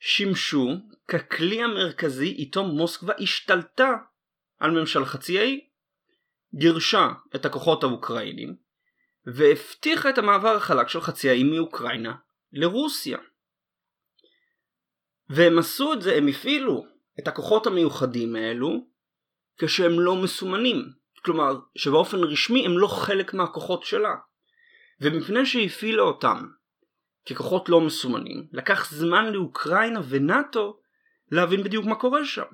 שימשו 0.00 0.68
ככלי 1.08 1.62
המרכזי 1.62 2.28
איתו 2.28 2.64
מוסקבה 2.64 3.12
השתלטה 3.18 3.92
על 4.58 4.70
ממשל 4.70 5.04
חצי 5.04 5.38
האי 5.38 5.60
גירשה 6.54 7.08
את 7.34 7.44
הכוחות 7.44 7.82
האוקראינים 7.82 8.56
והבטיחה 9.26 10.10
את 10.10 10.18
המעבר 10.18 10.56
החלק 10.56 10.88
של 10.88 11.00
חצי 11.00 11.30
האי 11.30 11.42
מאוקראינה 11.42 12.14
לרוסיה. 12.52 13.18
והם 15.28 15.58
עשו 15.58 15.92
את 15.92 16.02
זה, 16.02 16.16
הם 16.16 16.28
הפעילו 16.28 16.84
את 17.20 17.28
הכוחות 17.28 17.66
המיוחדים 17.66 18.36
האלו 18.36 18.86
כשהם 19.58 20.00
לא 20.00 20.16
מסומנים, 20.16 20.92
כלומר 21.24 21.58
שבאופן 21.76 22.16
רשמי 22.16 22.66
הם 22.66 22.78
לא 22.78 22.86
חלק 22.86 23.34
מהכוחות 23.34 23.82
שלה. 23.82 24.14
ומפני 25.00 25.46
שהפעילה 25.46 26.02
אותם 26.02 26.46
ככוחות 27.30 27.68
לא 27.68 27.80
מסומנים, 27.80 28.46
לקח 28.52 28.90
זמן 28.90 29.32
לאוקראינה 29.32 30.00
ונאט"ו 30.08 30.80
להבין 31.30 31.62
בדיוק 31.62 31.86
מה 31.86 31.94
קורה 31.94 32.24
שם. 32.24 32.44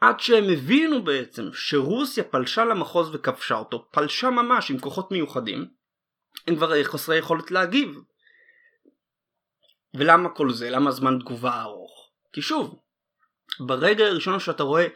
עד 0.00 0.20
שהם 0.20 0.44
הבינו 0.52 1.04
בעצם 1.04 1.52
שרוסיה 1.52 2.24
פלשה 2.24 2.64
למחוז 2.64 3.14
וכבשה 3.14 3.54
אותו, 3.54 3.88
פלשה 3.90 4.30
ממש 4.30 4.70
עם 4.70 4.78
כוחות 4.78 5.10
מיוחדים, 5.10 5.68
הם 6.46 6.56
כבר 6.56 6.84
חסרי 6.84 7.18
יכולת 7.18 7.50
להגיב. 7.50 7.98
ולמה 9.94 10.28
כל 10.28 10.52
זה? 10.52 10.70
למה 10.70 10.90
זמן 10.90 11.18
תגובה 11.18 11.60
ארוך? 11.60 12.10
כי 12.32 12.42
שוב, 12.42 12.80
ברגע 13.60 14.06
הראשון 14.06 14.40
שאתה 14.40 14.62
רואה 14.62 14.86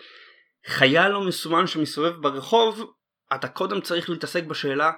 חייל 0.67 1.09
לא 1.09 1.21
מסומן 1.21 1.67
שמסתובב 1.67 2.23
ברחוב, 2.23 2.93
אתה 3.35 3.49
קודם 3.49 3.81
צריך 3.81 4.11
להתעסק 4.11 4.45
בשאלה 4.45 4.93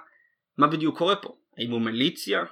מה 0.57 0.67
בדיוק 0.67 0.97
קורה 0.97 1.15
פה. 1.15 1.37
האם 1.57 1.71
הוא 1.71 1.81
מיליציה? 1.81 2.43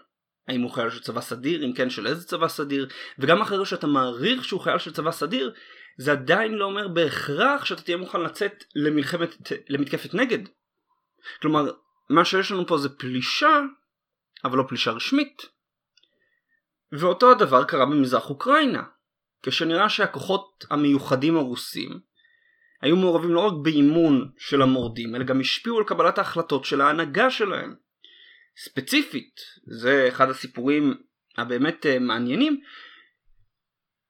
האם 0.47 0.61
הוא 0.61 0.71
חייל 0.71 0.89
של 0.89 0.99
צבא 0.99 1.21
סדיר? 1.21 1.65
אם 1.65 1.73
כן 1.73 1.89
של 1.89 2.07
איזה 2.07 2.27
צבא 2.27 2.47
סדיר? 2.47 2.87
וגם 3.19 3.41
אחרי 3.41 3.65
שאתה 3.65 3.87
מעריך 3.87 4.45
שהוא 4.45 4.61
חייל 4.61 4.77
של 4.77 4.93
צבא 4.93 5.11
סדיר, 5.11 5.53
זה 5.97 6.12
עדיין 6.12 6.53
לא 6.53 6.65
אומר 6.65 6.88
בהכרח 6.88 7.65
שאתה 7.65 7.81
תהיה 7.81 7.97
מוכן 7.97 8.21
לצאת 8.21 8.63
למלחמת, 8.75 9.29
למתקפת 9.69 10.13
נגד. 10.13 10.39
כלומר, 11.41 11.71
מה 12.10 12.25
שיש 12.25 12.51
לנו 12.51 12.67
פה 12.67 12.77
זה 12.77 12.89
פלישה, 12.89 13.62
אבל 14.43 14.58
לא 14.58 14.65
פלישה 14.67 14.91
רשמית. 14.91 15.41
ואותו 16.91 17.31
הדבר 17.31 17.63
קרה 17.63 17.86
במזרח 17.86 18.29
אוקראינה, 18.29 18.84
כשנראה 19.43 19.89
שהכוחות 19.89 20.65
המיוחדים 20.69 21.38
הרוסים 21.38 21.99
היו 22.81 22.95
מעורבים 22.95 23.34
לא 23.34 23.39
רק 23.39 23.53
באימון 23.63 24.31
של 24.38 24.62
המורדים, 24.62 25.15
אלא 25.15 25.23
גם 25.23 25.39
השפיעו 25.39 25.77
על 25.77 25.84
קבלת 25.84 26.17
ההחלטות 26.17 26.65
של 26.65 26.81
ההנהגה 26.81 27.29
שלהם. 27.29 27.75
ספציפית, 28.58 29.41
זה 29.67 30.05
אחד 30.10 30.29
הסיפורים 30.29 30.93
הבאמת 31.38 31.86
אה, 31.86 31.99
מעניינים, 31.99 32.62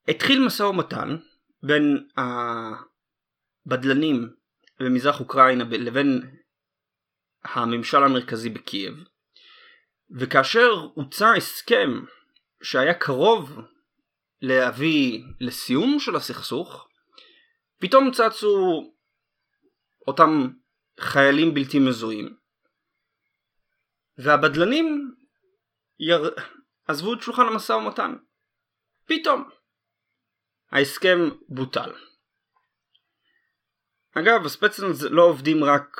התחיל 0.07 0.45
משא 0.45 0.63
ומתן 0.63 1.17
בין 1.65 2.07
הבדלנים 3.65 4.29
במזרח 4.79 5.19
אוקראינה 5.19 5.63
לבין 5.63 6.21
הממשל 7.43 8.03
המרכזי 8.03 8.49
בקייב. 8.49 8.93
וכאשר 10.19 10.69
הוצע 10.93 11.33
הסכם 11.33 11.89
שהיה 12.63 12.93
קרוב 12.93 13.59
להביא 14.41 15.23
לסיום 15.41 15.99
של 15.99 16.15
הסכסוך 16.15 16.87
פתאום 17.79 18.11
צצו 18.11 18.93
אותם 20.07 20.47
חיילים 20.99 21.53
בלתי 21.53 21.79
מזוהים. 21.79 22.37
והבדלנים 24.17 25.15
יר... 25.99 26.35
עזבו 26.87 27.13
את 27.13 27.21
שולחן 27.21 27.41
המשא 27.41 27.73
ומתן. 27.73 28.15
פתאום 29.05 29.49
ההסכם 30.71 31.29
בוטל. 31.49 31.91
אגב 34.17 34.45
הספצנלס 34.45 35.01
לא 35.01 35.23
עובדים 35.23 35.63
רק 35.63 35.97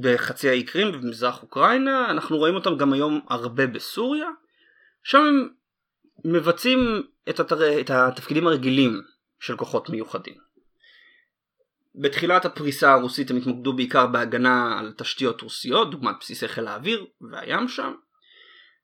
בחצי 0.00 0.48
האי 0.48 0.64
קרים 0.64 0.88
ובמזרח 0.88 1.42
אוקראינה 1.42 2.10
אנחנו 2.10 2.36
רואים 2.36 2.54
אותם 2.54 2.76
גם 2.76 2.92
היום 2.92 3.20
הרבה 3.28 3.66
בסוריה. 3.66 4.28
שם 5.02 5.18
הם 5.18 5.48
מבצעים 6.24 7.02
את, 7.28 7.40
התר... 7.40 7.80
את 7.80 7.90
התפקידים 7.90 8.46
הרגילים 8.46 9.02
של 9.40 9.56
כוחות 9.56 9.90
מיוחדים. 9.90 10.34
בתחילת 11.94 12.44
הפריסה 12.44 12.92
הרוסית 12.92 13.30
הם 13.30 13.36
התמקדו 13.36 13.72
בעיקר 13.72 14.06
בהגנה 14.06 14.78
על 14.78 14.92
תשתיות 14.96 15.40
רוסיות, 15.40 15.90
דוגמת 15.90 16.16
בסיסי 16.20 16.48
חיל 16.48 16.66
האוויר 16.66 17.06
והים 17.20 17.68
שם, 17.68 17.94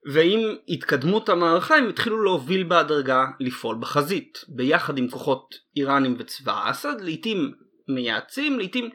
ועם 0.07 0.41
התקדמות 0.69 1.29
המערכה 1.29 1.77
הם 1.77 1.89
התחילו 1.89 2.23
להוביל 2.23 2.63
בהדרגה 2.63 3.27
לפעול 3.41 3.77
בחזית, 3.81 4.45
ביחד 4.49 4.99
עם 4.99 5.11
כוחות 5.11 5.55
איראנים 5.77 6.17
וצבא 6.19 6.71
אסד, 6.71 7.01
לעיתים 7.01 7.53
מייעצים, 7.89 8.59
לעיתים 8.59 8.91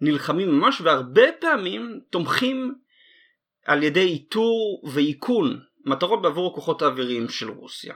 נלחמים 0.00 0.48
ממש, 0.48 0.80
והרבה 0.80 1.32
פעמים 1.40 2.00
תומכים 2.10 2.74
על 3.66 3.82
ידי 3.82 4.04
איתור 4.04 4.82
ואיכון 4.92 5.60
מטרות 5.84 6.22
בעבור 6.22 6.50
הכוחות 6.52 6.82
האוויריים 6.82 7.28
של 7.28 7.48
רוסיה. 7.50 7.94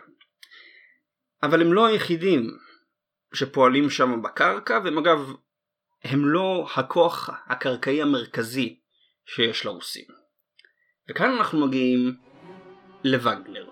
אבל 1.42 1.60
הם 1.60 1.72
לא 1.72 1.86
היחידים 1.86 2.50
שפועלים 3.34 3.90
שם 3.90 4.22
בקרקע, 4.22 4.80
והם 4.84 4.98
אגב 4.98 5.32
הם 6.02 6.28
לא 6.28 6.66
הכוח 6.74 7.30
הקרקעי 7.46 8.02
המרכזי 8.02 8.78
שיש 9.26 9.64
לרוסים. 9.64 10.04
וכאן 11.10 11.30
אנחנו 11.30 11.66
מגיעים 11.66 12.16
לווגנר. 13.06 13.64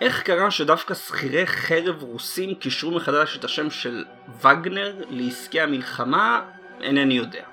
איך 0.00 0.22
קרה 0.22 0.50
שדווקא 0.50 0.94
שכירי 0.94 1.46
חרב 1.46 2.02
רוסים 2.02 2.54
קישרו 2.54 2.90
מחדש 2.90 3.36
את 3.36 3.44
השם 3.44 3.70
של 3.70 4.04
וגנר 4.40 4.94
לעסקי 5.10 5.60
המלחמה? 5.60 6.42
אינני 6.80 7.14
יודע. 7.14 7.44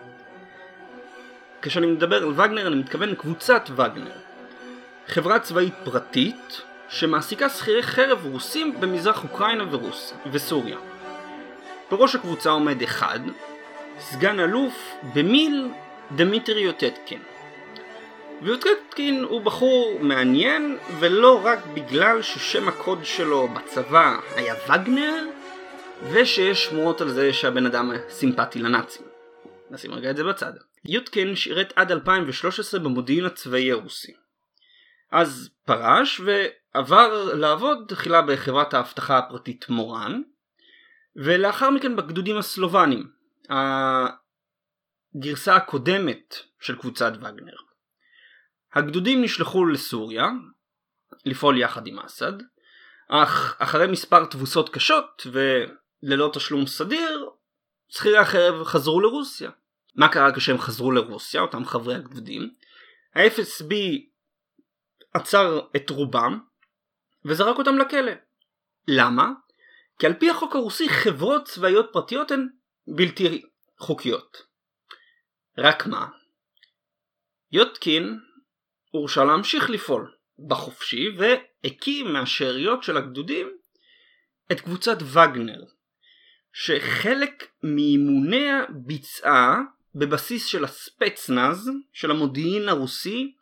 כשאני 1.62 1.88
מדבר 1.88 2.24
על 2.24 2.30
וגנר 2.30 2.68
אני 2.68 2.76
מתכוון 2.76 3.10
לקבוצת 3.10 3.70
וגנר. 3.76 4.18
חברה 5.08 5.40
צבאית 5.40 5.74
פרטית 5.84 6.62
שמעסיקה 6.90 7.50
שכירי 7.50 7.84
חרב 7.84 8.26
רוסים 8.26 8.80
במזרח 8.80 9.24
אוקראינה 9.24 9.64
ורוס... 9.72 10.14
וסוריה. 10.32 10.78
בראש 11.92 12.16
הקבוצה 12.16 12.50
עומד 12.50 12.82
אחד, 12.82 13.20
סגן 14.00 14.40
אלוף 14.40 14.94
במיל 15.14 15.68
דמיטרי 16.16 16.62
יוטטקין. 16.62 17.33
ויוטטקין 18.44 19.24
הוא 19.24 19.42
בחור 19.42 20.00
מעניין 20.02 20.78
ולא 21.00 21.46
רק 21.46 21.60
בגלל 21.74 22.22
ששם 22.22 22.68
הקוד 22.68 23.06
שלו 23.06 23.48
בצבא 23.48 24.20
היה 24.36 24.56
וגנר 24.70 25.26
ושיש 26.12 26.66
שמועות 26.66 27.02
על 27.02 27.10
זה 27.10 27.34
שהבן 27.34 27.66
אדם 27.66 27.92
סימפטי 28.10 28.60
לנאצים. 28.60 29.06
נשים 29.70 29.92
רגע 29.92 30.12
את 30.12 30.18
זה 30.18 30.24
בצד. 30.24 30.54
יוטקין 30.86 31.36
שירת 31.36 31.74
עד 31.76 31.92
2013 31.92 32.80
במודיעין 32.80 33.26
הצבאי 33.26 33.72
הרוסי. 33.72 34.14
אז 35.12 35.50
פרש 35.66 36.22
ועבר 36.26 37.34
לעבוד 37.34 37.86
תחילה 37.88 38.22
בחברת 38.22 38.74
האבטחה 38.74 39.18
הפרטית 39.18 39.70
מורן 39.70 40.22
ולאחר 41.16 41.70
מכן 41.70 41.96
בגדודים 41.96 42.38
הסלובנים, 42.38 43.08
הגרסה 45.16 45.56
הקודמת 45.56 46.36
של 46.60 46.76
קבוצת 46.76 47.12
וגנר. 47.18 47.73
הגדודים 48.74 49.24
נשלחו 49.24 49.66
לסוריה 49.66 50.28
לפעול 51.26 51.58
יחד 51.58 51.88
עם 51.88 52.00
אסד, 52.00 52.34
אך 53.10 53.56
אחרי 53.60 53.88
מספר 53.88 54.26
תבוסות 54.26 54.70
קשות 54.70 55.28
וללא 55.32 56.32
תשלום 56.34 56.66
סדיר, 56.66 57.30
שכירי 57.90 58.18
החרב 58.18 58.64
חזרו 58.64 59.02
לרוסיה. 59.02 59.52
מה 59.96 60.08
קרה 60.08 60.36
כשהם 60.36 60.58
חזרו 60.58 60.92
לרוסיה, 60.92 61.42
אותם 61.42 61.66
חברי 61.66 61.96
הגדודים? 61.96 62.54
ה-FSB 63.16 63.74
עצר 65.14 65.60
את 65.76 65.90
רובם 65.90 66.40
וזרק 67.26 67.58
אותם 67.58 67.78
לכלא. 67.78 68.12
למה? 68.88 69.32
כי 70.00 70.06
על 70.06 70.14
פי 70.14 70.30
החוק 70.30 70.56
הרוסי 70.56 70.90
חברות 70.90 71.46
צבאיות 71.46 71.90
פרטיות 71.94 72.32
הן 72.32 72.48
בלתי 72.88 73.42
חוקיות. 73.80 74.38
רק 75.58 75.88
מה? 75.88 76.08
יוטקין 77.52 78.20
הורשה 78.94 79.24
להמשיך 79.24 79.70
לפעול 79.70 80.12
בחופשי 80.48 81.08
והקים 81.18 82.14
מהשאריות 82.14 82.84
של 82.84 82.98
הגדודים 82.98 83.58
את 84.52 84.62
קבוצת 84.62 84.98
וגנר 85.02 85.64
שחלק 86.54 87.48
מאימוניה 87.64 88.64
ביצעה 88.70 89.58
בבסיס 89.96 90.46
של 90.46 90.64
הספצנז 90.64 91.72
של 91.94 92.12
המודיעין 92.12 92.70
הרוסי 92.70 93.36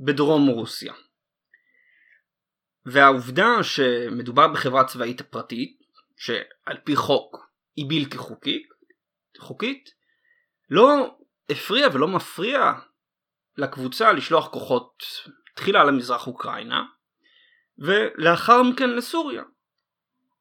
בדרום 0.00 0.46
רוסיה. 0.46 0.92
והעובדה 2.86 3.62
שמדובר 3.62 4.48
בחברה 4.48 4.84
צבאית 4.84 5.22
פרטית 5.22 5.78
שעל 6.16 6.76
פי 6.84 6.96
חוק 6.96 7.50
היא 7.76 7.86
בלתי 7.88 8.18
חוקית, 8.18 8.68
חוקית, 9.38 9.90
לא 10.70 11.18
הפריע 11.50 11.88
ולא 11.92 12.08
מפריע 12.08 12.72
לקבוצה 13.58 14.12
לשלוח 14.12 14.48
כוחות 14.48 15.02
תחילה 15.54 15.84
למזרח 15.84 16.26
אוקראינה 16.26 16.84
ולאחר 17.78 18.62
מכן 18.62 18.90
לסוריה. 18.90 19.42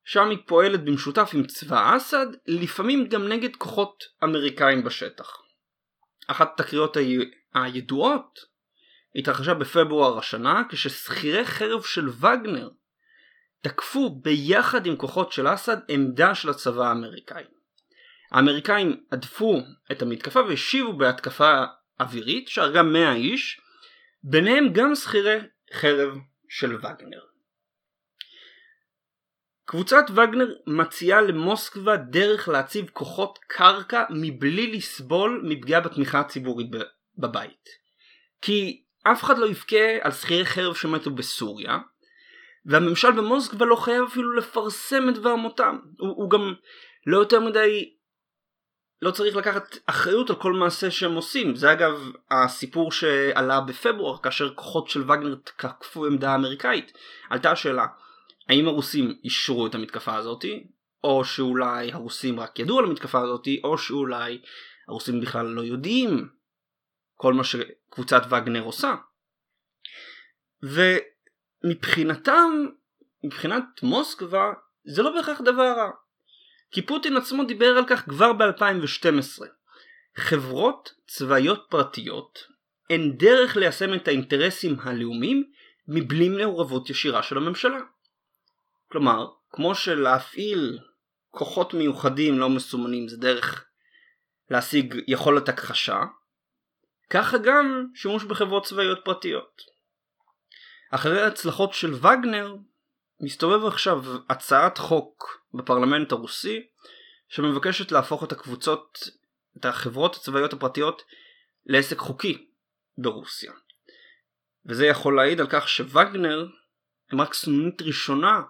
שם 0.05 0.29
היא 0.29 0.37
פועלת 0.45 0.83
במשותף 0.83 1.31
עם 1.33 1.47
צבא 1.47 1.97
אסד, 1.97 2.27
לפעמים 2.47 3.07
גם 3.07 3.27
נגד 3.27 3.55
כוחות 3.55 4.03
אמריקאים 4.23 4.83
בשטח. 4.83 5.37
אחת 6.27 6.59
התקריות 6.59 6.97
הידועות 7.53 8.39
התרחשה 9.15 9.53
בפברואר 9.53 10.17
השנה 10.17 10.63
כששכירי 10.69 11.45
חרב 11.45 11.83
של 11.83 12.09
וגנר 12.09 12.69
תקפו 13.61 14.09
ביחד 14.09 14.85
עם 14.85 14.95
כוחות 14.95 15.31
של 15.31 15.53
אסד 15.53 15.77
עמדה 15.87 16.35
של 16.35 16.49
הצבא 16.49 16.87
האמריקאי. 16.87 17.43
האמריקאים 18.31 19.03
הדפו 19.11 19.61
את 19.91 20.01
המתקפה 20.01 20.41
והשיבו 20.41 20.97
בהתקפה 20.97 21.63
אווירית 21.99 22.47
שהרגה 22.47 22.83
100 22.83 23.13
איש, 23.13 23.61
ביניהם 24.23 24.73
גם 24.73 24.95
שכירי 24.95 25.37
חרב 25.73 26.17
של 26.49 26.75
וגנר. 26.75 27.21
קבוצת 29.65 30.05
וגנר 30.09 30.53
מציעה 30.67 31.21
למוסקבה 31.21 31.97
דרך 31.97 32.49
להציב 32.49 32.89
כוחות 32.93 33.39
קרקע 33.47 34.03
מבלי 34.09 34.71
לסבול 34.71 35.41
מפגיעה 35.45 35.81
בתמיכה 35.81 36.19
הציבורית 36.19 36.67
בבית. 37.17 37.69
כי 38.41 38.83
אף 39.03 39.23
אחד 39.23 39.37
לא 39.37 39.45
יבכה 39.45 39.97
על 40.01 40.11
שכירי 40.11 40.45
חרב 40.45 40.75
שמתו 40.75 41.11
בסוריה, 41.11 41.77
והממשל 42.65 43.11
במוסקבה 43.11 43.65
לא 43.65 43.75
חייב 43.75 44.03
אפילו 44.03 44.31
לפרסם 44.33 45.09
את 45.09 45.13
דבר 45.13 45.35
מותם. 45.35 45.77
הוא, 45.99 46.09
הוא 46.09 46.29
גם 46.29 46.53
לא 47.05 47.17
יותר 47.17 47.39
מדי 47.39 47.96
לא 49.01 49.11
צריך 49.11 49.35
לקחת 49.35 49.77
אחריות 49.85 50.29
על 50.29 50.35
כל 50.35 50.53
מעשה 50.53 50.91
שהם 50.91 51.15
עושים. 51.15 51.55
זה 51.55 51.71
אגב 51.71 52.11
הסיפור 52.31 52.91
שעלה 52.91 53.61
בפברואר 53.61 54.17
כאשר 54.17 54.53
כוחות 54.53 54.87
של 54.89 55.01
וגנר 55.01 55.35
תקפו 55.43 56.05
עמדה 56.05 56.35
אמריקאית. 56.35 56.91
עלתה 57.29 57.51
השאלה 57.51 57.85
האם 58.49 58.67
הרוסים 58.67 59.17
אישרו 59.23 59.67
את 59.67 59.75
המתקפה 59.75 60.15
הזאתי 60.15 60.67
או 61.03 61.25
שאולי 61.25 61.91
הרוסים 61.91 62.39
רק 62.39 62.59
ידעו 62.59 62.79
על 62.79 62.85
המתקפה 62.85 63.21
הזאתי 63.21 63.61
או 63.63 63.77
שאולי 63.77 64.41
הרוסים 64.87 65.21
בכלל 65.21 65.45
לא 65.45 65.61
יודעים 65.61 66.29
כל 67.15 67.33
מה 67.33 67.43
שקבוצת 67.43 68.21
וגנר 68.29 68.63
עושה. 68.63 68.95
ו... 70.63 70.81
מבחינתם, 71.63 72.65
מבחינת 73.23 73.63
מוסקבה, 73.83 74.53
זה 74.85 75.03
לא 75.03 75.11
בהכרח 75.15 75.41
דבר 75.41 75.73
רע. 75.77 75.89
כי 76.71 76.81
פוטין 76.81 77.17
עצמו 77.17 77.43
דיבר 77.43 77.77
על 77.77 77.85
כך 77.87 78.09
כבר 78.09 78.33
ב-2012. 78.33 79.45
חברות 80.15 80.93
צבאיות 81.07 81.65
פרטיות 81.69 82.39
הן 82.89 83.11
דרך 83.17 83.57
ליישם 83.57 83.93
את 83.93 84.07
האינטרסים 84.07 84.75
הלאומיים 84.79 85.51
מבלי 85.87 86.29
מעורבות 86.29 86.89
ישירה 86.89 87.23
של 87.23 87.37
הממשלה. 87.37 87.79
כלומר, 88.91 89.27
כמו 89.51 89.75
שלהפעיל 89.75 90.79
כוחות 91.29 91.73
מיוחדים 91.73 92.39
לא 92.39 92.49
מסומנים 92.49 93.07
זה 93.07 93.17
דרך 93.17 93.65
להשיג 94.49 94.95
יכולת 95.07 95.49
הכחשה, 95.49 96.03
ככה 97.09 97.37
גם 97.37 97.87
שימוש 97.95 98.23
בחברות 98.23 98.65
צבאיות 98.65 98.99
פרטיות. 99.03 99.61
אחרי 100.91 101.21
ההצלחות 101.21 101.73
של 101.73 101.93
וגנר, 101.93 102.55
מסתובב 103.21 103.65
עכשיו 103.65 104.03
הצעת 104.29 104.77
חוק 104.77 105.43
בפרלמנט 105.53 106.11
הרוסי 106.11 106.67
שמבקשת 107.29 107.91
להפוך 107.91 108.23
את 108.23 108.31
הקבוצות, 108.31 108.97
את 109.57 109.65
החברות 109.65 110.15
הצבאיות 110.15 110.53
הפרטיות 110.53 111.01
לעסק 111.65 111.97
חוקי 111.97 112.47
ברוסיה. 112.97 113.51
וזה 114.65 114.85
יכול 114.85 115.15
להעיד 115.15 115.39
על 115.39 115.47
כך 115.49 115.69
שווגנר 115.69 116.47
הם 117.11 117.21
רק 117.21 117.33
סנונית 117.33 117.81
ראשונה 117.81 118.41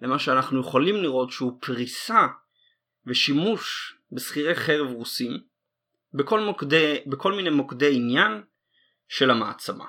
למה 0.00 0.18
שאנחנו 0.18 0.60
יכולים 0.60 1.02
לראות 1.02 1.30
שהוא 1.30 1.58
פריסה 1.60 2.26
ושימוש 3.06 3.94
בשכירי 4.12 4.54
חרב 4.54 4.86
רוסים 4.86 5.42
בכל, 6.14 6.40
מוקדי, 6.40 7.02
בכל 7.06 7.32
מיני 7.32 7.50
מוקדי 7.50 7.96
עניין 7.96 8.42
של 9.08 9.30
המעצמה. 9.30 9.86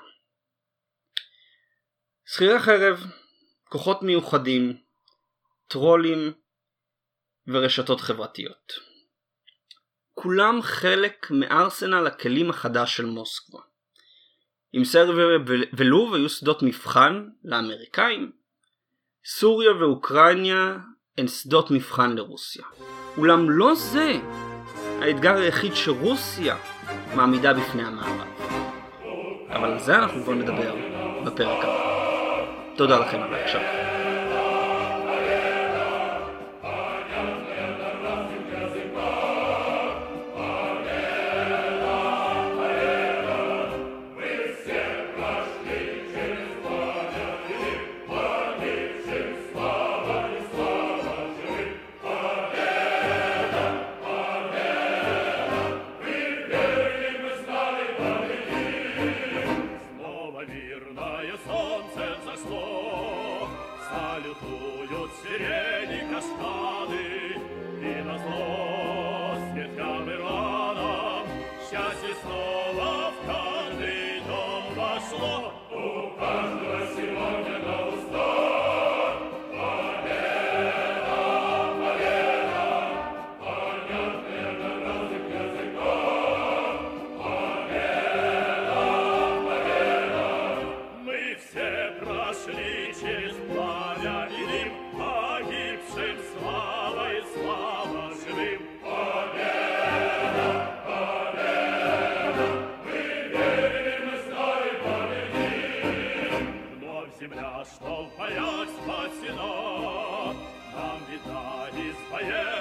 שכירי 2.25 2.59
חרב, 2.59 3.03
כוחות 3.69 4.03
מיוחדים, 4.03 4.77
טרולים 5.67 6.31
ורשתות 7.47 8.01
חברתיות. 8.01 8.73
כולם 10.13 10.61
חלק 10.61 11.27
מארסנל 11.31 12.07
הכלים 12.07 12.49
החדש 12.49 12.97
של 12.97 13.05
מוסקבה. 13.05 13.59
אם 14.77 14.85
סרביה 14.85 15.25
ולוב 15.73 16.13
היו 16.13 16.29
שדות 16.29 16.63
מבחן 16.63 17.27
לאמריקאים, 17.43 18.31
סוריה 19.25 19.71
ואוקראינה 19.71 20.77
הן 21.17 21.27
שדות 21.27 21.71
מבחן 21.71 22.15
לרוסיה. 22.15 22.65
אולם 23.17 23.49
לא 23.49 23.75
זה 23.75 24.13
האתגר 25.01 25.37
היחיד 25.37 25.75
שרוסיה 25.75 26.57
מעמידה 27.15 27.53
בפני 27.53 27.83
המערב. 27.83 28.27
אבל 29.49 29.71
על 29.71 29.79
זה 29.79 29.95
אנחנו 29.95 30.23
כבר 30.23 30.33
נדבר 30.33 30.75
בפרק 31.25 31.63
הבא. 31.63 31.76
תודה 32.77 32.99
לכם 32.99 33.23
על 33.23 33.33
ההקשבה. 33.33 33.86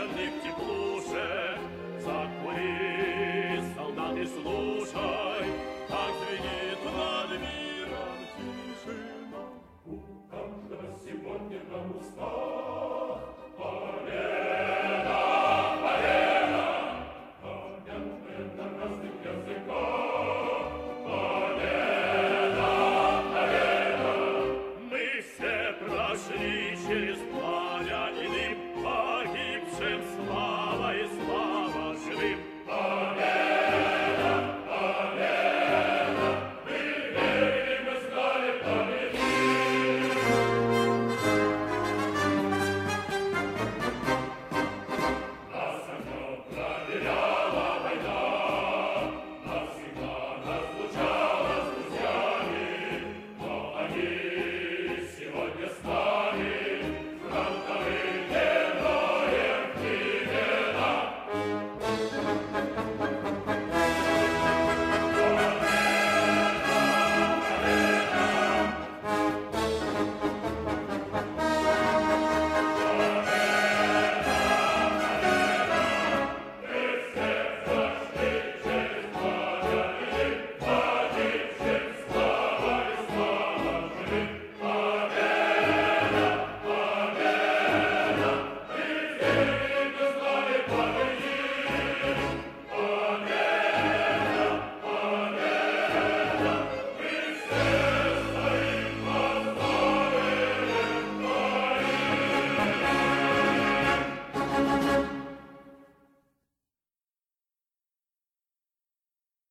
apocalyptic 0.07 0.66